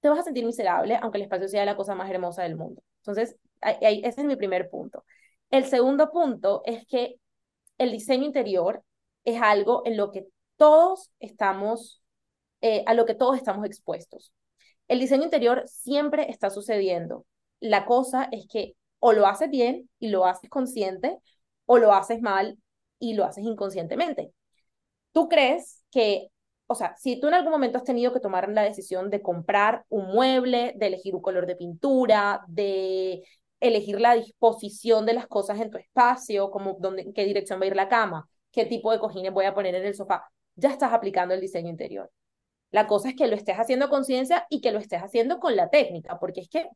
[0.00, 2.82] te vas a sentir miserable, aunque el espacio sea la cosa más hermosa del mundo.
[2.98, 3.36] Entonces,
[3.80, 5.04] ese es mi primer punto.
[5.50, 7.16] El segundo punto es que
[7.78, 8.82] el diseño interior
[9.24, 10.26] es algo en lo que
[10.56, 12.02] todos estamos,
[12.60, 14.32] eh, a lo que todos estamos expuestos.
[14.88, 17.24] El diseño interior siempre está sucediendo.
[17.60, 21.18] La cosa es que o lo haces bien y lo haces consciente,
[21.66, 22.58] o lo haces mal
[22.98, 24.32] y lo haces inconscientemente.
[25.12, 26.28] ¿Tú crees que
[26.66, 29.84] o sea, si tú en algún momento has tenido que tomar la decisión de comprar
[29.88, 33.22] un mueble, de elegir un color de pintura, de
[33.60, 37.64] elegir la disposición de las cosas en tu espacio, como dónde, en qué dirección va
[37.64, 40.24] a ir la cama, qué tipo de cojines voy a poner en el sofá,
[40.56, 42.10] ya estás aplicando el diseño interior.
[42.70, 45.56] La cosa es que lo estés haciendo con conciencia y que lo estés haciendo con
[45.56, 46.68] la técnica, porque es que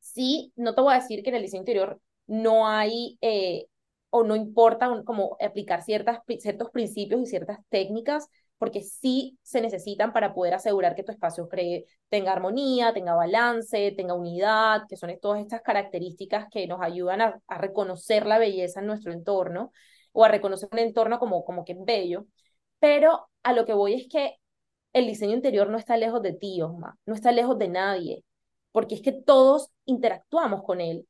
[0.00, 3.66] sí, no te voy a decir que en el diseño interior no hay eh,
[4.10, 8.28] o no importa como aplicar ciertas, ciertos principios y ciertas técnicas
[8.60, 13.92] porque sí se necesitan para poder asegurar que tu espacio cree, tenga armonía, tenga balance,
[13.96, 18.86] tenga unidad, que son todas estas características que nos ayudan a, reconocer la belleza en
[18.86, 19.72] nuestro entorno
[20.12, 22.26] o a reconocer un entorno como, como que es bello.
[22.80, 24.36] Pero a lo que voy es que
[24.92, 28.24] el diseño interior no está lejos de ti, Osma, no está lejos de nadie,
[28.72, 31.08] porque es que todos interactuamos con él,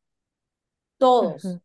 [0.99, 1.59] todos.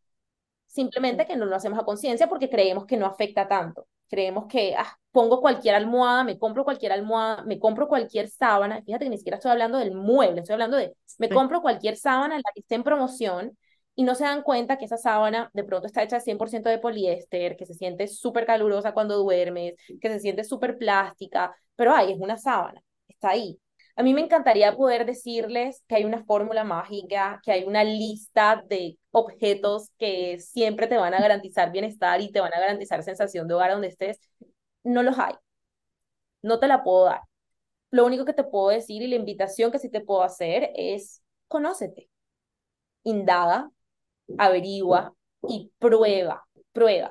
[0.66, 3.86] Simplemente que no lo hacemos a conciencia porque creemos que no afecta tanto.
[4.08, 9.06] Creemos que ah, pongo cualquier almohada, me compro cualquier almohada, me compro cualquier sábana, fíjate
[9.06, 12.50] que ni siquiera estoy hablando del mueble, estoy hablando de, me compro cualquier sábana, la
[12.54, 13.56] que esté en promoción,
[13.94, 17.56] y no se dan cuenta que esa sábana de pronto está hecha 100% de poliéster,
[17.56, 22.18] que se siente súper calurosa cuando duermes, que se siente súper plástica, pero ay, es
[22.20, 23.58] una sábana, está ahí.
[23.96, 28.62] A mí me encantaría poder decirles que hay una fórmula mágica, que hay una lista
[28.68, 33.48] de objetos que siempre te van a garantizar bienestar y te van a garantizar sensación
[33.48, 34.20] de hogar donde estés.
[34.84, 35.34] No los hay.
[36.42, 37.22] No te la puedo dar.
[37.90, 41.22] Lo único que te puedo decir y la invitación que sí te puedo hacer es
[41.48, 42.10] conócete,
[43.04, 43.70] indaga,
[44.38, 45.14] averigua
[45.48, 47.10] y prueba, prueba.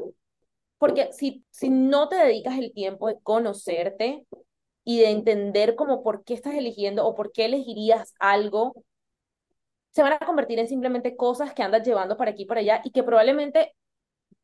[0.78, 4.26] Porque si, si no te dedicas el tiempo de conocerte
[4.86, 8.76] y de entender como por qué estás eligiendo o por qué elegirías algo,
[9.92, 12.82] se van a convertir en simplemente cosas que andas llevando para aquí y para allá
[12.84, 13.74] y que probablemente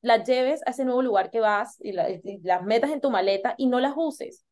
[0.01, 3.67] las lleves a ese nuevo lugar que vas y, las metas en tu maleta y
[3.67, 4.45] no las uses.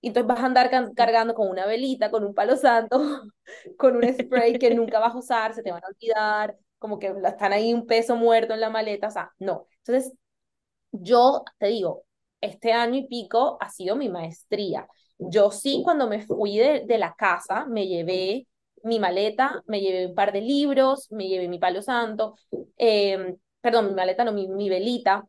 [0.00, 2.98] Y entonces vas a andar cargando con una velita, con un palo santo,
[3.78, 7.14] con un spray que nunca vas a usar, se te van a olvidar, como que
[7.24, 9.66] están ahí un peso muerto en la maleta, o sea, no.
[9.78, 10.12] Entonces,
[10.92, 12.03] yo te digo,
[12.44, 14.86] este año y pico ha sido mi maestría.
[15.18, 18.46] Yo sí, cuando me fui de, la casa, me llevé
[18.82, 22.36] mi maleta, me llevé un par de libros, me llevé mi palo santo,
[22.76, 25.26] eh, perdón, mi maleta, no, mi, mi velita,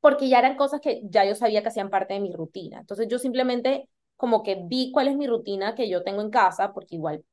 [0.00, 2.80] porque ya eran cosas que ya yo sabía que hacían parte de mi rutina.
[2.80, 6.72] Entonces yo simplemente como que vi cuál es mi rutina que yo tengo en casa,
[6.72, 7.24] porque igual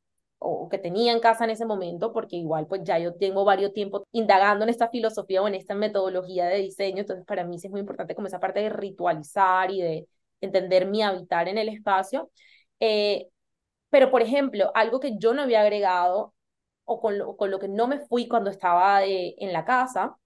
[0.44, 3.74] o que tenía en casa en ese momento, porque igual pues ya yo tengo varios
[3.74, 7.68] tiempos indagando en esta filosofía o en esta metodología de diseño, entonces para mí sí
[7.68, 10.08] es muy importante como esa parte de ritualizar y de
[10.42, 12.30] entender mi habitar en el espacio.
[12.80, 13.28] Eh,
[13.90, 16.34] pero, por ejemplo, algo que yo no había agregado
[16.86, 20.18] o con lo, con lo que no me fui cuando estaba en la casa,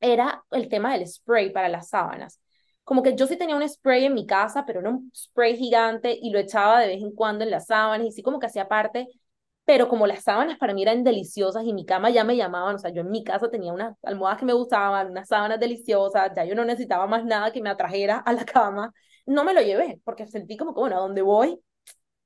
[0.00, 2.40] era el tema del spray para las sábanas.
[2.84, 6.16] Como que yo sí tenía un spray en mi casa, pero era un spray gigante
[6.20, 8.68] y lo echaba de vez en cuando en las sábanas y sí como que hacía
[8.68, 9.08] parte
[9.66, 12.78] pero como las sábanas para mí eran deliciosas y mi cama ya me llamaban, o
[12.78, 16.44] sea, yo en mi casa tenía unas almohadas que me gustaban, unas sábanas deliciosas, ya
[16.44, 18.92] yo no necesitaba más nada que me atrajera a la cama,
[19.26, 21.60] no me lo llevé, porque sentí como que, bueno, a donde voy,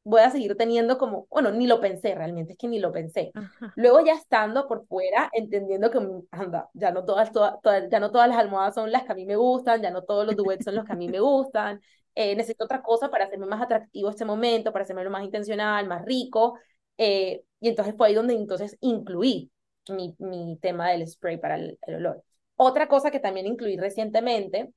[0.05, 3.33] voy a seguir teniendo como, bueno, ni lo pensé realmente, es que ni lo pensé.
[3.75, 5.99] Luego ya estando por fuera, entendiendo que,
[6.33, 7.59] anda, ya no todas, todas,
[7.91, 10.27] ya no todas las almohadas son las que a mí me gustan, ya no todos
[10.27, 11.81] los duets son los que a mí me gustan,
[12.15, 15.87] eh, necesito otra cosa para hacerme más atractivo este momento, para hacerme lo más intencional,
[15.87, 16.59] más rico,
[17.01, 19.51] eh, y entonces fue ahí donde entonces incluí
[19.89, 22.23] mi, mi tema del spray para el, olor.
[22.57, 24.71] Otra cosa que también incluí recientemente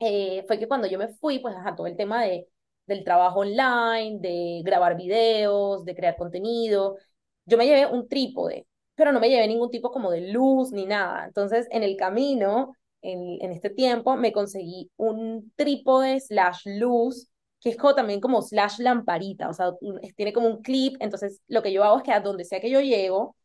[0.00, 2.48] eh, fue que cuando yo me fui, pues a todo el tema de,
[2.86, 6.96] del trabajo online, de grabar videos, de crear contenido,
[7.44, 10.86] yo me llevé un trípode, pero no me llevé ningún tipo como de luz ni
[10.86, 11.26] nada.
[11.26, 17.28] Entonces, en el camino, en, en este tiempo, me conseguí un trípode slash luz
[17.62, 19.72] que es como también como slash lamparita, o sea,
[20.16, 22.70] tiene como un clip, entonces lo que yo hago es que a donde sea que
[22.70, 23.36] yo llego,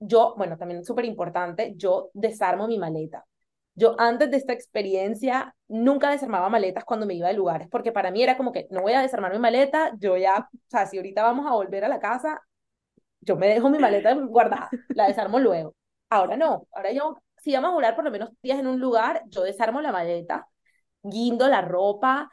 [0.00, 3.24] yo, bueno, también es súper importante, yo desarmo mi maleta.
[3.74, 8.10] Yo antes de esta experiencia nunca desarmaba maletas cuando me iba de lugares, porque para
[8.10, 10.96] mí era como que no voy a desarmar mi maleta, yo ya, o sea, si
[10.96, 12.42] ahorita vamos a volver a la casa,
[13.20, 15.74] yo me dejo mi maleta guardada, la desarmo luego.
[16.08, 19.22] Ahora no, ahora yo, si vamos a volar por lo menos días en un lugar,
[19.28, 20.48] yo desarmo la maleta,
[21.02, 22.30] guindo la ropa,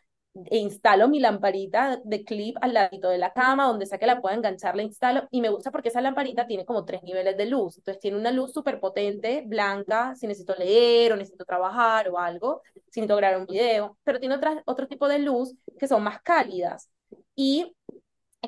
[0.52, 4.36] instalo mi lamparita de clip al ladito de la cama, donde sea que la pueda
[4.36, 7.78] enganchar, la instalo, y me gusta porque esa lamparita tiene como tres niveles de luz,
[7.78, 12.62] entonces tiene una luz súper potente, blanca, si necesito leer o necesito trabajar o algo,
[12.90, 16.22] si necesito grabar un video, pero tiene otra, otro tipo de luz que son más
[16.22, 16.90] cálidas,
[17.36, 17.76] y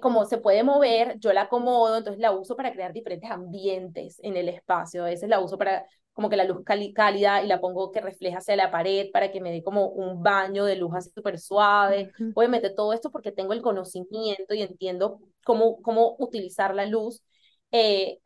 [0.02, 4.38] como se puede mover, yo la acomodo, entonces la uso para crear diferentes ambientes en
[4.38, 5.04] el espacio.
[5.04, 5.86] A veces la uso para
[6.20, 9.40] como que la luz cálida y la pongo que refleja hacia la pared para que
[9.40, 12.12] me dé como un baño de luz así súper suave.
[12.34, 17.24] Obviamente todo esto porque tengo el conocimiento y entiendo cómo, cómo utilizar la luz.
[17.72, 18.20] Eh,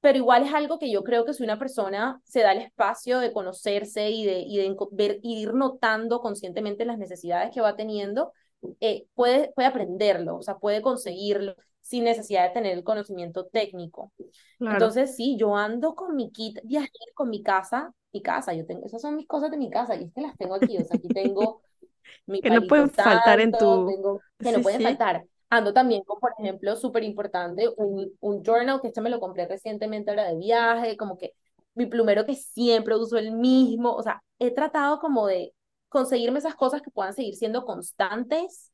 [0.00, 3.18] pero igual es algo que yo creo que si una persona se da el espacio
[3.18, 8.32] de conocerse y de, y de ver, ir notando conscientemente las necesidades que va teniendo,
[8.80, 14.12] eh, puede, puede aprenderlo, o sea, puede conseguirlo sin necesidad de tener el conocimiento técnico.
[14.58, 18.86] Entonces, sí, yo ando con mi kit viajero, con mi casa, mi casa, yo tengo,
[18.86, 20.96] esas son mis cosas de mi casa, y es que las tengo aquí, o sea,
[20.96, 21.62] aquí tengo
[22.26, 24.20] mi Que no pueden faltar en tu...
[24.38, 25.24] que no pueden faltar.
[25.48, 29.48] Ando también con, por ejemplo, súper importante, un, un journal, que este me lo compré
[29.48, 31.34] recientemente ahora de viaje, como que
[31.74, 35.52] mi plumero que siempre uso el mismo, o sea, he tratado como de
[35.88, 38.70] conseguirme esas cosas que puedan seguir siendo constantes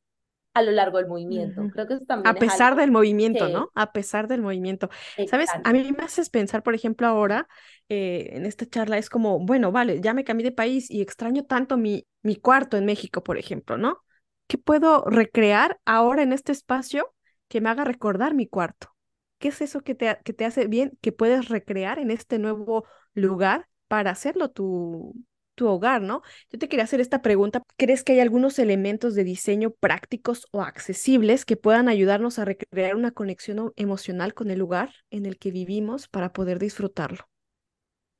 [0.57, 1.61] a lo largo del movimiento.
[1.71, 3.69] Creo que eso también A pesar del movimiento, ¿no?
[3.75, 4.89] A pesar del movimiento.
[5.29, 5.49] ¿Sabes?
[5.63, 7.47] A mí me haces pensar, por ejemplo, ahora
[7.89, 11.45] eh, en esta charla es como, bueno, vale, ya me cambié de país y extraño
[11.45, 13.99] tanto mi, mi cuarto en México, por ejemplo, ¿no?
[14.47, 17.13] ¿Qué puedo recrear ahora en este espacio
[17.47, 18.95] que me haga recordar mi cuarto?
[19.37, 22.85] ¿Qué es eso que te, que te hace bien, que puedes recrear en este nuevo
[23.13, 25.13] lugar para hacerlo tu,
[25.57, 26.21] tu hogar, ¿no?
[26.51, 27.63] Yo te quería hacer esta pregunta.
[27.77, 32.95] ¿Crees que hay algunos elementos de diseño prácticos o accesibles que puedan ayudarnos a recrear
[32.95, 37.27] una conexión emocional con el lugar en el que vivimos para poder disfrutarlo?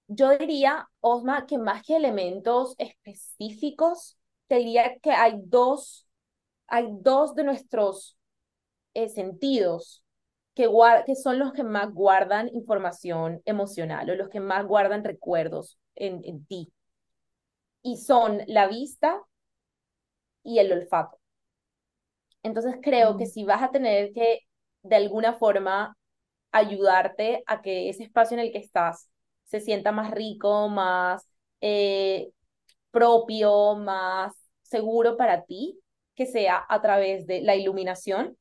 [0.08, 4.18] Yo diría, Osma, que más que elementos específicos,
[4.48, 6.08] te diría que hay dos,
[6.68, 8.18] hay dos de nuestros
[8.96, 10.04] eh, sentidos
[10.56, 10.68] que,
[11.06, 16.22] que son los que más guardan información emocional o los que más guardan recuerdos en,
[16.24, 16.74] en ti
[17.88, 19.22] y son la vista
[20.44, 21.18] y el olfato.
[22.44, 23.28] Entonces creo que mm.
[23.28, 24.42] si vas a tener que
[24.84, 25.98] de alguna forma
[26.52, 29.10] ayudarte a que ese espacio en el que estás
[29.46, 31.26] se sienta más rico, más
[31.62, 32.32] eh,
[32.92, 34.34] propio, más
[34.64, 35.80] seguro para ti,
[36.16, 38.38] que sea a través de la iluminación,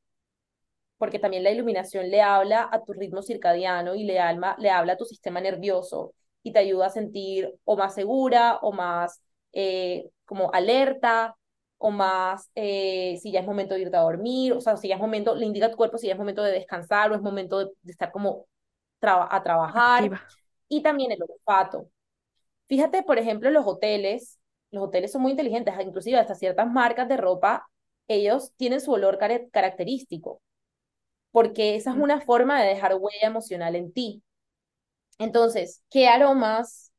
[0.97, 4.15] porque también la iluminación le habla a tu ritmo circadiano y le,
[4.57, 8.73] le habla a tu sistema nervioso y te ayuda a sentir o más segura o
[8.73, 9.21] más
[9.59, 11.35] eh, como alerta
[11.79, 14.95] o más eh, si ya es momento de irte a dormir, o sea, si ya
[14.95, 17.21] es momento, le indica a tu cuerpo si ya es momento de descansar o es
[17.23, 18.45] momento de, estar como
[19.01, 20.11] a trabajar.
[20.67, 21.89] Y también el olfato.
[22.67, 24.39] Fíjate, por ejemplo, los hoteles,
[24.69, 27.67] los hoteles son muy inteligentes, inclusive hasta ciertas marcas de ropa,
[28.07, 30.39] ellos tienen su olor característico,
[31.31, 34.21] porque esa es una forma de dejar huella emocional en ti.
[35.17, 36.91] Entonces, ¿qué aromas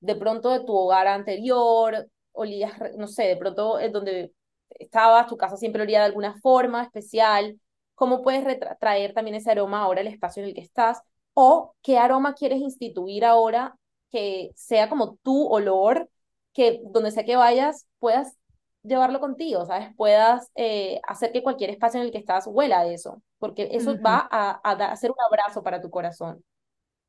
[0.00, 4.32] de pronto de tu hogar anterior, olías, no sé, de pronto es donde
[4.70, 7.58] estabas, tu casa siempre olía de alguna forma especial,
[7.94, 8.44] cómo puedes
[8.80, 11.02] traer también ese aroma ahora al espacio en el que estás,
[11.34, 13.76] o qué aroma quieres instituir ahora
[14.10, 16.08] que sea como tu olor,
[16.52, 18.36] que donde sea que vayas puedas
[18.82, 19.94] llevarlo contigo, ¿sabes?
[19.96, 24.00] Puedas eh, hacer que cualquier espacio en el que estás huela a eso, porque eso
[24.00, 26.42] va a, a, a hacer un abrazo para tu corazón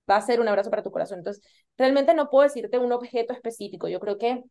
[0.10, 1.20] va a ser un abrazo para tu corazón.
[1.20, 1.43] Entonces,
[1.78, 3.88] realmente no puedo decirte un objeto específico.
[3.88, 4.43] Yo creo que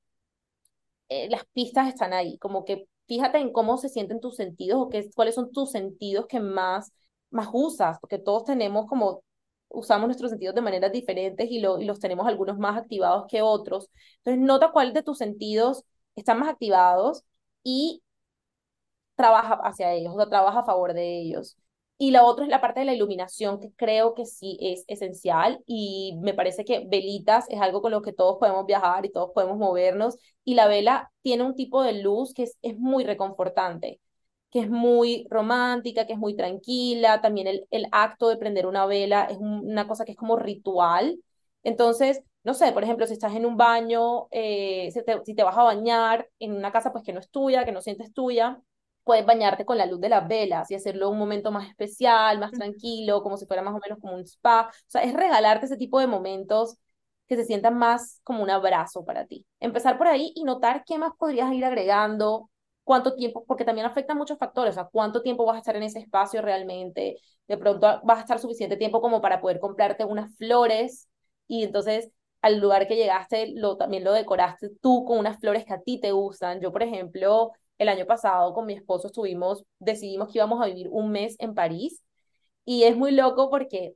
[1.08, 4.88] eh, las pistas están ahí, como que fíjate en cómo se sienten tus sentidos o
[4.90, 6.92] qué, cuáles son tus sentidos que más,
[7.30, 9.22] más usas, porque todos tenemos como,
[9.68, 13.90] usamos nuestros sentidos de maneras diferentes y, lo, los tenemos algunos más activados que otros.
[14.18, 15.84] Entonces, nota cuáles de tus sentidos
[16.16, 17.24] están más activados
[17.62, 18.02] y
[19.16, 21.56] trabaja hacia ellos, o trabaja a favor de ellos.
[22.00, 25.60] Y la otra es la parte de la iluminación, que creo que sí es esencial
[25.66, 29.32] y me parece que velitas es algo con lo que todos podemos viajar y todos
[29.34, 30.16] podemos movernos.
[30.44, 34.00] Y la vela tiene un tipo de luz que es, es muy reconfortante,
[34.50, 37.20] que es muy romántica, que es muy tranquila.
[37.20, 41.18] También el, el acto de prender una vela es una cosa que es como ritual.
[41.64, 45.42] Entonces, no sé, por ejemplo, si estás en un baño, eh, si, te, si te
[45.42, 48.60] vas a bañar en una casa pues que no es tuya, que no sientes tuya,
[49.08, 52.52] puedes bañarte con la luz de las velas y hacerlo un momento más especial, más
[52.52, 54.68] tranquilo, como si fuera más o menos como un spa.
[54.70, 56.76] O sea, es regalarte ese tipo de momentos
[57.26, 59.46] que se sientan más como un abrazo para ti.
[59.60, 62.50] Empezar por ahí y notar qué más podrías ir agregando,
[62.84, 65.84] cuánto tiempo, porque también afecta muchos factores, o sea, cuánto tiempo vas a estar en
[65.84, 67.16] ese espacio realmente.
[67.46, 71.08] De pronto vas a estar suficiente tiempo como para poder comprarte unas flores
[71.46, 72.10] y entonces
[72.42, 75.98] al lugar que llegaste lo, también lo decoraste tú con unas flores que a ti
[75.98, 76.60] te gustan.
[76.60, 80.88] Yo, por ejemplo, el año pasado con mi esposo estuvimos, decidimos que íbamos a vivir
[80.90, 82.02] un mes en París
[82.64, 83.94] y es muy loco porque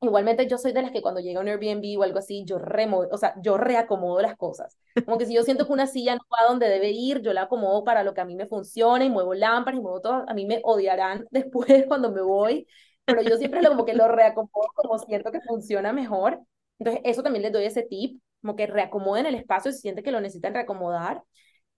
[0.00, 3.04] igualmente yo soy de las que cuando llega un Airbnb o algo así, yo remo
[3.10, 4.76] o sea, yo reacomodo las cosas.
[5.04, 7.42] Como que si yo siento que una silla no va donde debe ir, yo la
[7.42, 10.24] acomodo para lo que a mí me funciona y muevo lámparas y muevo todo.
[10.28, 12.66] A mí me odiarán después cuando me voy,
[13.04, 16.40] pero yo siempre lo, como que lo reacomodo como siento que funciona mejor.
[16.78, 20.12] Entonces, eso también les doy ese tip, como que reacomoden el espacio si sienten que
[20.12, 21.22] lo necesitan reacomodar.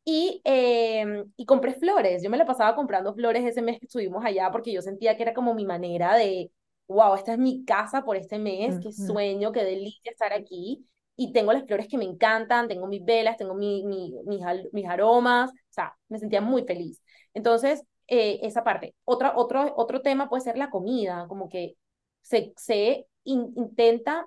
[0.05, 2.22] Y, eh, y compré flores.
[2.22, 5.22] Yo me la pasaba comprando flores ese mes que estuvimos allá porque yo sentía que
[5.22, 6.51] era como mi manera de,
[6.88, 10.86] wow, esta es mi casa por este mes, qué sueño, qué delicia estar aquí.
[11.16, 14.40] Y tengo las flores que me encantan, tengo mis velas, tengo mi, mi, mis,
[14.72, 17.01] mis aromas, o sea, me sentía muy feliz.
[17.34, 18.94] Entonces, eh, esa parte.
[19.05, 21.76] Otra, otro, otro tema puede ser la comida, como que
[22.22, 24.26] se, se intenta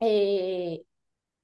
[0.00, 0.82] eh,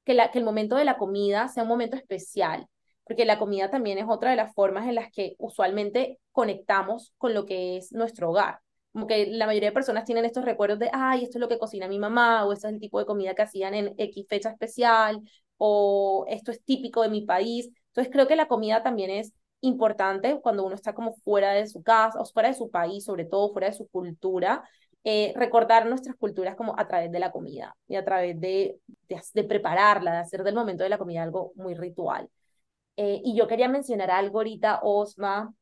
[0.04, 2.66] que, la, que el momento de la comida sea un momento especial
[3.04, 7.34] porque la comida también es otra de las formas en las que usualmente conectamos con
[7.34, 8.60] lo que es nuestro hogar.
[8.92, 11.58] Como que la mayoría de personas tienen estos recuerdos de, ay, esto es lo que
[11.58, 14.50] cocina mi mamá, o esto es el tipo de comida que hacían en X fecha
[14.50, 15.20] especial,
[15.56, 17.70] o esto es típico de mi país.
[17.88, 21.82] Entonces creo que la comida también es importante cuando uno está como fuera de su
[21.82, 24.62] casa o fuera de su país, sobre todo fuera de su cultura,
[25.04, 28.78] eh, recordar nuestras culturas como a través de la comida y a través de,
[29.34, 32.30] de, prepararla, de hacer del momento de la comida algo muy ritual.
[32.96, 35.52] Eh, y yo quería mencionar algo ahorita, Osma,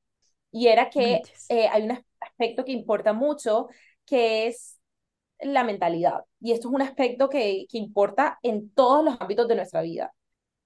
[0.51, 3.69] y era que eh, hay un aspecto que importa mucho,
[4.05, 4.79] que es
[5.41, 6.25] la mentalidad.
[6.41, 10.15] Y esto es un aspecto que, que importa en todos los ámbitos de nuestra vida.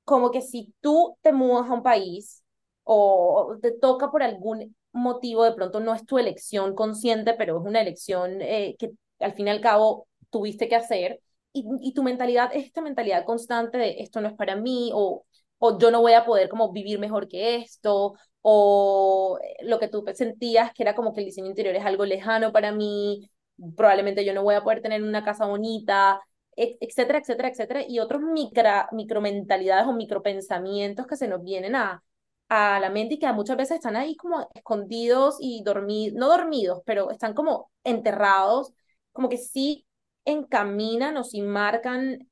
[0.04, 2.42] Como que si tú te mudas a un país
[2.84, 7.66] o te toca por algún motivo, de pronto no es tu elección consciente, pero es
[7.66, 11.20] una elección eh, que al fin y al cabo tuviste que hacer,
[11.52, 15.24] y, y, tu mentalidad es esta mentalidad constante de esto no es para mí, o,
[15.66, 20.04] o yo no voy a poder como vivir mejor que esto, o lo que tú
[20.14, 23.30] sentías que era como que el diseño interior es algo lejano para mí,
[23.76, 26.20] probablemente yo no voy a poder tener una casa bonita,
[26.56, 28.62] etcétera, etcétera, etcétera, y otros micro,
[28.92, 32.02] micromentalidades o micropensamientos que se nos vienen a,
[32.48, 36.80] a la mente y que muchas veces están ahí como escondidos y dormidos, no dormidos,
[36.86, 38.72] pero están como enterrados,
[39.12, 39.86] como que sí
[40.24, 42.28] encaminan o sí marcan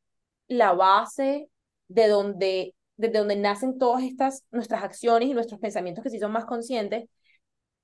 [0.49, 1.49] la base
[1.89, 6.33] de donde, desde donde nacen todas estas, nuestras acciones y nuestros pensamientos que sí son
[6.33, 7.09] más conscientes,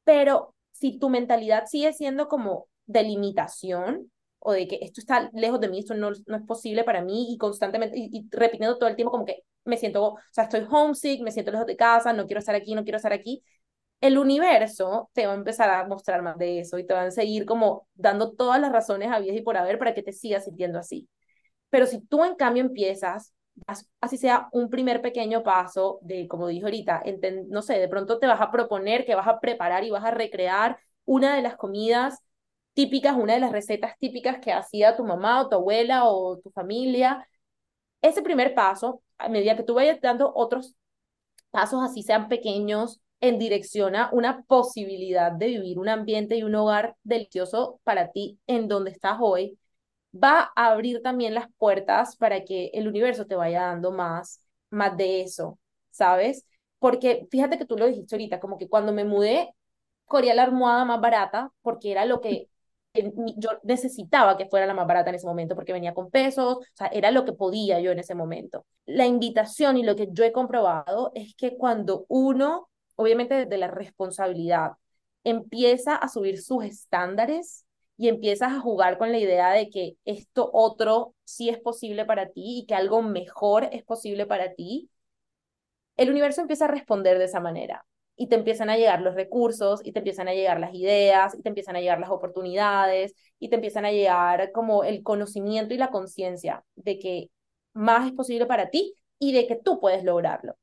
[0.04, 5.61] pero si tu mentalidad sigue siendo como de limitación, o de que esto está lejos
[5.61, 8.96] de mí, esto no, no es posible para mí y constantemente y, repitiendo todo el
[8.96, 12.26] tiempo como que me siento, o sea, estoy homesick, me siento lejos de casa, no
[12.26, 13.44] quiero estar aquí, no quiero estar aquí.
[14.00, 17.11] El universo te va a empezar a mostrar más de eso y te van a
[17.11, 20.78] seguir como dando todas las razones habidas y por haber para que te sigas sintiendo
[20.78, 21.08] así.
[21.70, 23.34] Pero si tú en cambio empiezas,
[24.00, 27.02] así sea un primer pequeño paso de, como dije ahorita,
[27.48, 30.11] no sé, de pronto te vas a proponer que vas a preparar y vas a
[30.11, 32.18] recrear una de las comidas
[32.74, 36.50] típicas, una de las recetas típicas que hacía tu mamá o tu abuela o tu
[36.50, 37.26] familia.
[38.02, 40.74] Ese primer paso, a medida que tú vayas dando otros
[41.50, 46.54] pasos, así sean pequeños, en dirección a una posibilidad de vivir un ambiente y un
[46.54, 49.58] hogar delicioso para ti en donde estás hoy,
[50.12, 54.96] va a abrir también las puertas para que el universo te vaya dando más, más
[54.96, 55.58] de eso,
[55.90, 56.46] ¿sabes?
[56.78, 59.54] Porque fíjate que tú lo dijiste ahorita, como que cuando me mudé,
[60.06, 62.48] corría la almohada más barata porque era lo que
[63.36, 66.61] yo necesitaba que fuera la más barata en ese momento porque venía con pesos, o
[66.74, 68.66] sea, era lo que podía yo en ese momento.
[68.86, 73.68] La invitación y lo que yo he comprobado es que cuando uno, obviamente desde la
[73.68, 74.72] responsabilidad,
[75.24, 77.64] empieza a subir sus estándares
[78.01, 82.30] y empiezas a jugar con la idea de que esto otro sí es posible para
[82.30, 84.90] ti y que algo mejor es posible para ti,
[85.96, 87.84] el universo empieza a responder de esa manera
[88.16, 91.42] y te empiezan a llegar los recursos y te empiezan a llegar las ideas y
[91.42, 95.78] te empiezan a llegar las oportunidades y te empiezan a llegar como el conocimiento y
[95.78, 97.30] la conciencia de que
[97.72, 100.57] más es posible para ti y de que tú puedes lograrlo.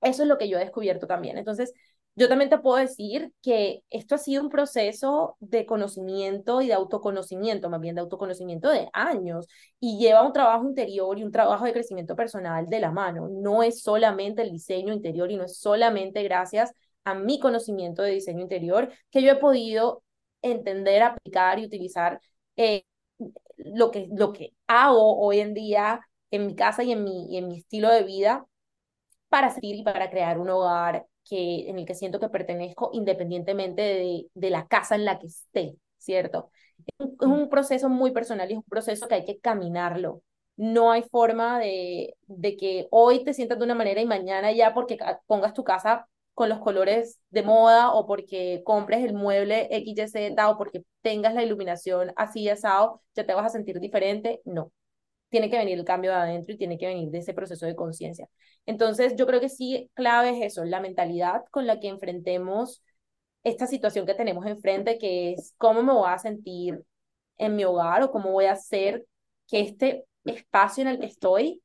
[0.00, 1.38] Eso es lo que yo he descubierto también.
[1.38, 1.72] Entonces,
[2.18, 6.72] yo también te puedo decir que esto ha sido un proceso de conocimiento y de
[6.74, 9.46] autoconocimiento, más bien de autoconocimiento de años,
[9.78, 13.28] y lleva un trabajo interior y un trabajo de crecimiento personal de la mano.
[13.30, 16.72] No es solamente el diseño interior y no es solamente gracias
[17.04, 20.02] a mi conocimiento de diseño interior que yo he podido
[20.42, 22.20] entender, aplicar y utilizar
[22.56, 22.84] eh,
[23.58, 26.00] lo, que, lo que hago hoy en día
[26.32, 28.44] en mi casa y en mi, en mi estilo de vida
[29.28, 33.82] para seguir y para crear un hogar que, en el que siento que pertenezco independientemente
[33.82, 36.50] de, de la casa en la que esté, ¿cierto?
[36.98, 40.22] Es un, proceso muy personal y es un proceso que hay que caminarlo.
[40.56, 44.74] No hay forma de, de que hoy te sientas de una manera y mañana ya
[44.74, 50.48] porque pongas tu casa con los colores de moda o porque compres el mueble XYZ
[50.48, 54.40] o porque tengas la iluminación así asado, ya te vas a sentir diferente.
[54.44, 54.72] No,
[55.28, 57.76] tiene que venir el cambio de adentro y tiene que venir de ese proceso de
[57.76, 58.28] conciencia.
[58.66, 62.82] Entonces, yo creo que sí, clave es eso, la mentalidad con la que enfrentemos
[63.44, 66.82] esta situación que tenemos enfrente, que es cómo me voy a sentir
[67.38, 69.06] en mi hogar o cómo voy a hacer
[69.46, 71.62] que este espacio en el que estoy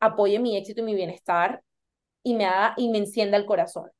[0.00, 1.62] apoye mi éxito y mi bienestar
[2.22, 3.90] y me haga y me encienda el corazón.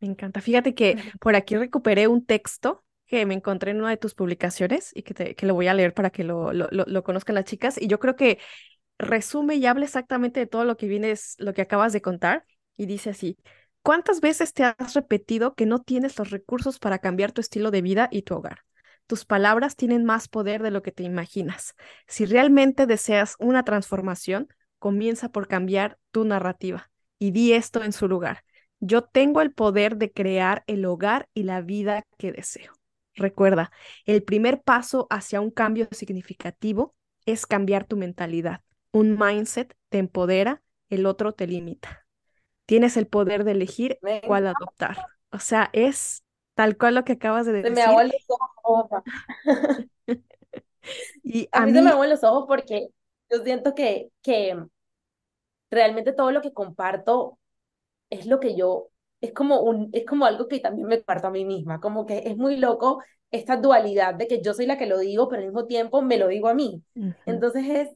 [0.00, 0.40] Me encanta.
[0.40, 4.92] Fíjate que por aquí recuperé un texto que me encontré en una de tus publicaciones
[4.94, 7.46] y que, te, que lo voy a leer para que lo, lo, lo, conozcan las
[7.46, 7.80] chicas.
[7.80, 8.38] Y yo creo que
[8.98, 12.44] resume y habla exactamente de todo lo que vienes, lo que acabas de contar.
[12.76, 13.38] Y dice así,
[13.82, 17.82] ¿cuántas veces te has repetido que no tienes los recursos para cambiar tu estilo de
[17.82, 18.60] vida y tu hogar?
[19.06, 21.74] Tus palabras tienen más poder de lo que te imaginas.
[22.06, 24.48] Si realmente deseas una transformación,
[24.78, 28.44] comienza por cambiar tu narrativa y di esto en su lugar.
[28.80, 32.77] Yo tengo el poder de crear el hogar y la vida que deseo.
[33.18, 33.70] Recuerda,
[34.06, 36.94] el primer paso hacia un cambio significativo
[37.26, 38.62] es cambiar tu mentalidad.
[38.92, 42.06] Un mindset te empodera, el otro te limita.
[42.64, 44.98] tienes el poder de elegir cuál adoptar.
[45.30, 46.22] O sea, es
[46.54, 47.68] tal cual lo que acabas de decir.
[47.68, 48.24] Se me aguan los
[48.62, 49.02] ojos.
[51.22, 52.88] y a, mí, se me aguan los ojos porque
[53.30, 54.56] yo siento que, que
[55.70, 57.38] realmente todo lo que comparto
[58.10, 58.90] es lo que yo,
[59.20, 62.18] es como, un, es como algo que también me comparto a mí misma, como que
[62.26, 65.48] es muy loco esta dualidad de que yo soy la que lo digo, pero al
[65.48, 66.82] mismo tiempo me lo digo a mí.
[67.26, 67.88] Entonces es,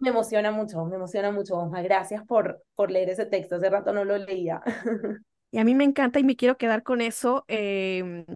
[0.00, 4.04] me emociona mucho, me emociona mucho, Gracias por, por leer ese texto, hace rato no
[4.04, 4.62] lo leía.
[5.50, 8.26] Y a mí me encanta y me quiero quedar con eso em,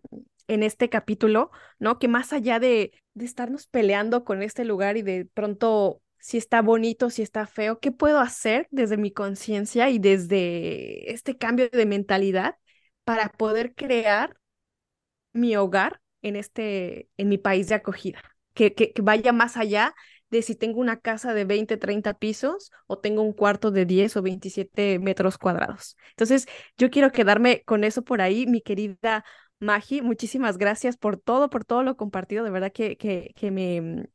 [0.48, 1.98] en este capítulo, ¿no?
[1.98, 6.62] Que más allá de, de estarnos peleando con este lugar y de pronto si está
[6.62, 11.84] bonito, si está feo, qué puedo hacer desde mi conciencia y desde este cambio de
[11.84, 12.56] mentalidad
[13.04, 14.36] para poder crear
[15.32, 18.22] mi hogar en este, en mi país de acogida,
[18.54, 19.94] que, que, que vaya más allá
[20.30, 24.16] de si tengo una casa de 20, 30 pisos o tengo un cuarto de 10
[24.16, 25.96] o 27 metros cuadrados.
[26.10, 26.46] Entonces,
[26.78, 29.24] yo quiero quedarme con eso por ahí, mi querida
[29.58, 30.00] Magi.
[30.02, 32.44] Muchísimas gracias por todo, por todo lo compartido.
[32.44, 34.06] De verdad que, que, que me,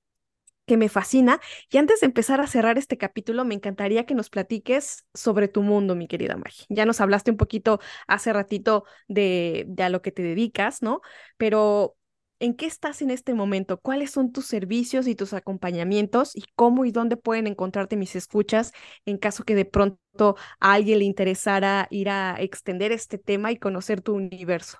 [0.67, 1.41] que me fascina.
[1.71, 5.63] Y antes de empezar a cerrar este capítulo, me encantaría que nos platiques sobre tu
[5.63, 6.65] mundo, mi querida Maggie.
[6.69, 11.01] Ya nos hablaste un poquito hace ratito de, de a lo que te dedicas, ¿no?
[11.37, 11.97] Pero
[12.39, 13.79] ¿en qué estás en este momento?
[13.79, 16.35] ¿Cuáles son tus servicios y tus acompañamientos?
[16.35, 18.73] ¿Y cómo y dónde pueden encontrarte mis escuchas
[19.05, 23.57] en caso que de pronto a alguien le interesara ir a extender este tema y
[23.57, 24.79] conocer tu universo?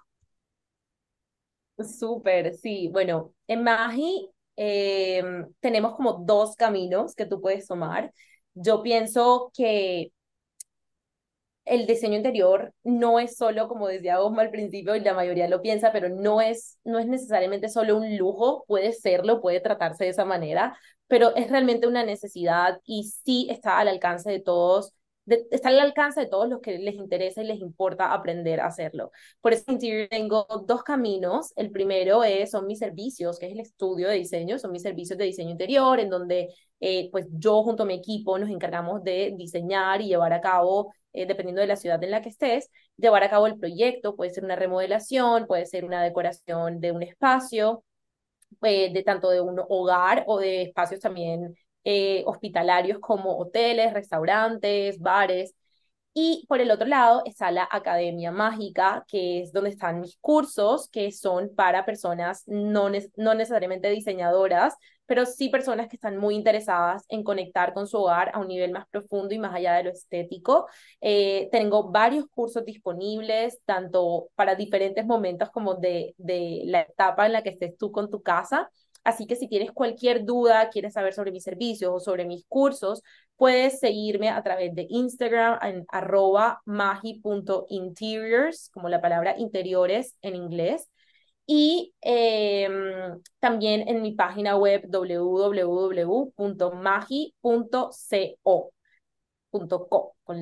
[1.79, 2.89] Súper, sí.
[2.91, 5.23] Bueno, en Magi eh,
[5.59, 8.11] tenemos como dos caminos que tú puedes tomar.
[8.53, 10.11] Yo pienso que
[11.65, 15.61] el diseño interior no es solo, como decía Osma al principio, y la mayoría lo
[15.61, 20.11] piensa, pero no es, no es necesariamente solo un lujo, puede serlo, puede tratarse de
[20.11, 20.77] esa manera,
[21.07, 24.93] pero es realmente una necesidad y sí está al alcance de todos
[25.27, 29.11] está al alcance de todos los que les interesa y les importa aprender a hacerlo.
[29.41, 29.65] Por eso
[30.09, 31.53] tengo dos caminos.
[31.55, 35.17] El primero es, son mis servicios, que es el estudio de diseño, son mis servicios
[35.17, 39.33] de diseño interior, en donde eh, pues yo junto a mi equipo nos encargamos de
[39.37, 43.23] diseñar y llevar a cabo, eh, dependiendo de la ciudad en la que estés, llevar
[43.23, 47.83] a cabo el proyecto, puede ser una remodelación, puede ser una decoración de un espacio,
[48.63, 54.99] eh, de tanto de un hogar o de espacios también eh, hospitalarios como hoteles, restaurantes,
[54.99, 55.55] bares.
[56.13, 60.89] Y por el otro lado está la Academia Mágica, que es donde están mis cursos,
[60.89, 64.73] que son para personas no, no necesariamente diseñadoras,
[65.05, 68.71] pero sí personas que están muy interesadas en conectar con su hogar a un nivel
[68.71, 70.67] más profundo y más allá de lo estético.
[71.01, 77.33] Eh, tengo varios cursos disponibles, tanto para diferentes momentos como de, de la etapa en
[77.33, 78.69] la que estés tú con tu casa.
[79.07, 83.01] Así que si tienes cualquier duda, quieres saber sobre mis servicios o sobre mis cursos,
[83.37, 90.89] puedes seguirme a través de Instagram en arroba magi.interiors, como la palabra interiores en inglés.
[91.45, 96.33] Y em, también en mi página web www.magi.co,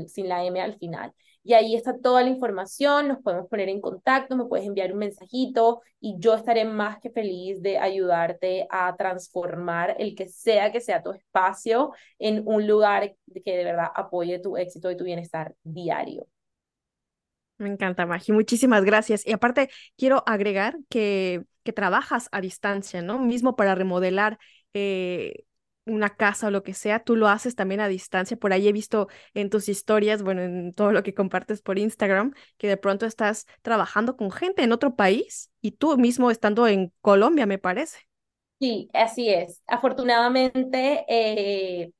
[0.07, 1.13] sin la M al final
[1.45, 4.97] y ahí está toda la información, nos podemos poner en contacto, me puedes enviar un
[4.97, 10.81] mensajito y yo estaré más que feliz de ayudarte a transformar el que sea que
[10.81, 13.15] sea tu espacio en un lugar
[13.45, 16.25] que de verdad apoye tu éxito y tu bienestar diario.
[17.59, 18.31] Me encanta, Magi.
[18.31, 19.25] Muchísimas gracias.
[19.25, 23.19] Y aparte, quiero agregar que, que trabajas a distancia, ¿no?
[23.19, 24.39] Mismo para remodelar
[24.73, 25.45] eh,
[25.85, 28.37] una casa o lo que sea, tú lo haces también a distancia.
[28.37, 32.33] Por ahí he visto en tus historias, bueno, en todo lo que compartes por Instagram,
[32.57, 36.91] que de pronto estás trabajando con gente en otro país y tú mismo estando en
[37.01, 37.99] Colombia, me parece.
[38.59, 39.61] Sí, así es.
[39.67, 41.91] Afortunadamente, eh,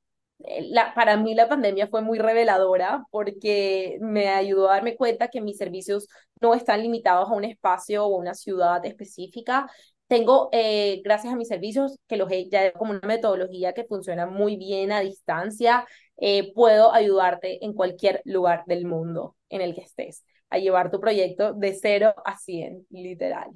[0.70, 5.40] la, para mí la pandemia fue muy reveladora porque me ayudó a darme cuenta que
[5.40, 6.08] mis servicios
[6.40, 9.70] no están limitados a un espacio o una ciudad específica,
[10.08, 14.26] tengo, eh, gracias a mis servicios, que los he ya como una metodología que funciona
[14.26, 15.86] muy bien a distancia,
[16.18, 21.00] eh, puedo ayudarte en cualquier lugar del mundo en el que estés, a llevar tu
[21.00, 23.50] proyecto de cero a 100, literal.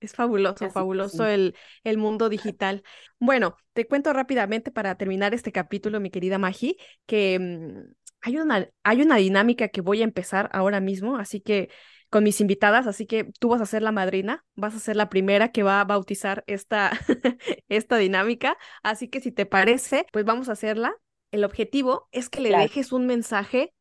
[0.00, 1.54] Es fabuloso, fabuloso el,
[1.84, 2.82] el mundo digital.
[3.18, 6.76] Bueno, te cuento rápidamente para terminar este capítulo, mi querida Magi,
[7.06, 11.70] que mm, hay, una, hay una dinámica que voy a empezar ahora mismo, así que
[12.14, 15.08] con mis invitadas, así que tú vas a ser la madrina, vas a ser la
[15.08, 16.92] primera que va a bautizar esta,
[17.68, 20.94] esta dinámica, así que si te parece, pues vamos a hacerla.
[21.32, 23.74] El objetivo es que le dejes un mensaje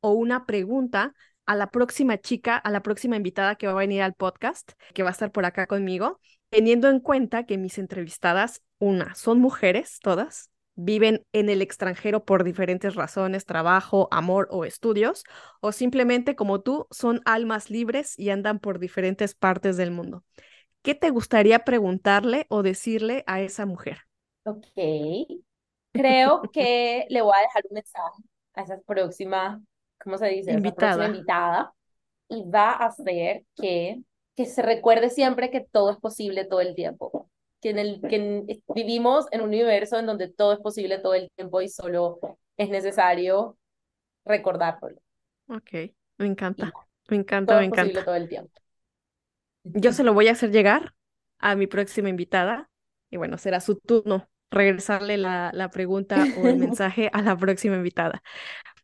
[0.00, 1.14] o una pregunta
[1.46, 5.02] a la próxima chica, a la próxima invitada que va a venir al podcast, que
[5.02, 9.98] va a estar por acá conmigo, teniendo en cuenta que mis entrevistadas, una, son mujeres
[10.00, 10.48] todas,
[10.84, 15.24] viven en el extranjero por diferentes razones, trabajo, amor o estudios,
[15.60, 20.24] o simplemente como tú son almas libres y andan por diferentes partes del mundo.
[20.82, 23.98] ¿Qué te gustaría preguntarle o decirle a esa mujer?
[24.44, 24.66] Ok,
[25.92, 28.22] creo que le voy a dejar un mensaje
[28.54, 29.62] a esa próxima,
[30.02, 30.52] ¿cómo se dice?
[30.52, 31.06] Invitada.
[31.06, 31.74] Invitada
[32.28, 34.02] y va a hacer que,
[34.36, 37.28] que se recuerde siempre que todo es posible todo el tiempo
[37.60, 41.30] que, en el, que vivimos en un universo en donde todo es posible todo el
[41.36, 42.18] tiempo y solo
[42.56, 43.58] es necesario
[44.24, 45.00] recordarlo.
[45.48, 45.70] Ok,
[46.18, 46.76] me encanta,
[47.08, 48.04] me encanta, todo me es posible encanta.
[48.04, 48.52] todo el tiempo.
[49.64, 50.94] Yo se lo voy a hacer llegar
[51.38, 52.70] a mi próxima invitada
[53.10, 57.76] y bueno, será su turno regresarle la, la pregunta o el mensaje a la próxima
[57.76, 58.22] invitada.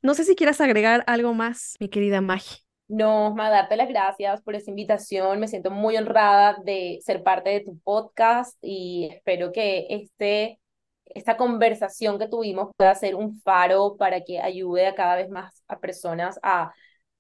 [0.03, 2.66] No sé si quieras agregar algo más, mi querida Magi.
[2.89, 5.41] No, ma, darte las gracias por esta invitación.
[5.41, 10.61] Me siento muy honrada de ser parte de tu podcast y espero que este,
[11.07, 15.65] esta conversación que tuvimos pueda ser un faro para que ayude a cada vez más
[15.67, 16.73] a personas a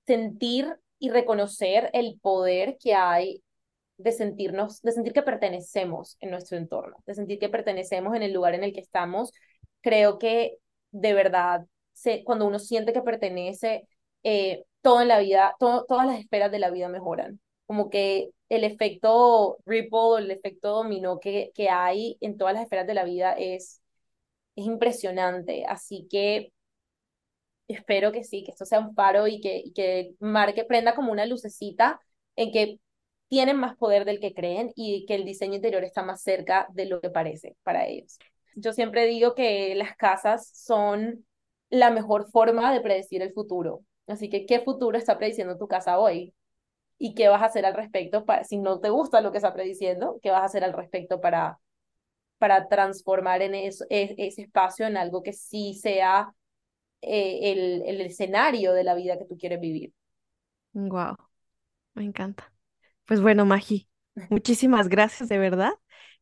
[0.06, 3.42] sentir y reconocer el poder que hay
[3.98, 8.32] de sentirnos, de sentir que pertenecemos en nuestro entorno, de sentir que pertenecemos en el
[8.32, 9.32] lugar en el que estamos.
[9.80, 10.58] Creo que
[10.92, 13.88] de verdad, se, cuando uno siente que pertenece,
[14.26, 17.40] eh, todo en la vida, todo, todas las esferas de la vida mejoran.
[17.66, 22.88] Como que el efecto ripple, el efecto dominó que, que hay en todas las esferas
[22.88, 23.80] de la vida es,
[24.56, 25.64] es impresionante.
[25.66, 26.52] Así que
[27.68, 31.12] espero que sí, que esto sea un faro y que, y que marque, prenda como
[31.12, 32.00] una lucecita
[32.36, 32.80] en que
[33.28, 36.86] tienen más poder del que creen y que el diseño interior está más cerca de
[36.86, 38.18] lo que parece para ellos.
[38.56, 41.26] Yo siempre digo que las casas son
[41.70, 43.82] la mejor forma de predecir el futuro.
[44.06, 46.34] Así que, ¿qué futuro está prediciendo tu casa hoy?
[46.98, 49.54] ¿Y qué vas a hacer al respecto para, si no te gusta lo que está
[49.54, 51.58] prediciendo, qué vas a hacer al respecto para,
[52.38, 56.32] para transformar en eso, e, ese espacio en algo que sí sea
[57.02, 59.92] eh, el, el escenario de la vida que tú quieres vivir?
[60.72, 61.16] Wow,
[61.94, 62.52] me encanta.
[63.06, 63.88] Pues bueno, Magi,
[64.30, 65.72] muchísimas gracias de verdad.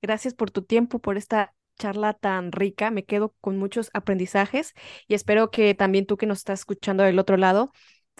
[0.03, 2.91] Gracias por tu tiempo, por esta charla tan rica.
[2.91, 4.75] Me quedo con muchos aprendizajes
[5.09, 7.73] y espero que también tú que nos estás escuchando del otro lado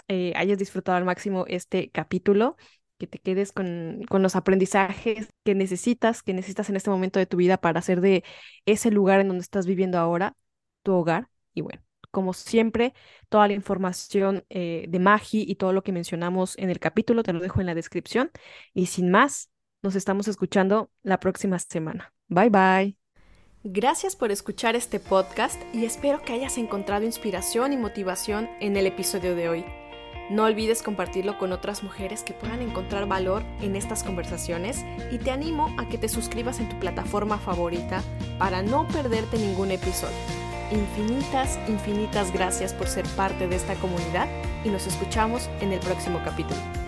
[0.07, 2.57] eh, hayas disfrutado al máximo este capítulo,
[2.97, 7.25] que te quedes con, con los aprendizajes que necesitas, que necesitas en este momento de
[7.25, 8.23] tu vida para hacer de
[8.65, 10.35] ese lugar en donde estás viviendo ahora
[10.83, 11.29] tu hogar.
[11.53, 11.81] Y bueno,
[12.11, 12.93] como siempre,
[13.29, 17.33] toda la información eh, de Magi y todo lo que mencionamos en el capítulo te
[17.33, 18.31] lo dejo en la descripción.
[18.73, 19.49] Y sin más,
[19.81, 22.13] nos estamos escuchando la próxima semana.
[22.27, 23.04] Bye bye.
[23.67, 28.85] Gracias por escuchar este podcast y espero que hayas encontrado inspiración y motivación en el
[28.85, 29.65] episodio de hoy.
[30.29, 35.31] No olvides compartirlo con otras mujeres que puedan encontrar valor en estas conversaciones y te
[35.31, 38.03] animo a que te suscribas en tu plataforma favorita
[38.37, 40.15] para no perderte ningún episodio.
[40.71, 44.27] Infinitas, infinitas gracias por ser parte de esta comunidad
[44.63, 46.84] y nos escuchamos en el próximo capítulo.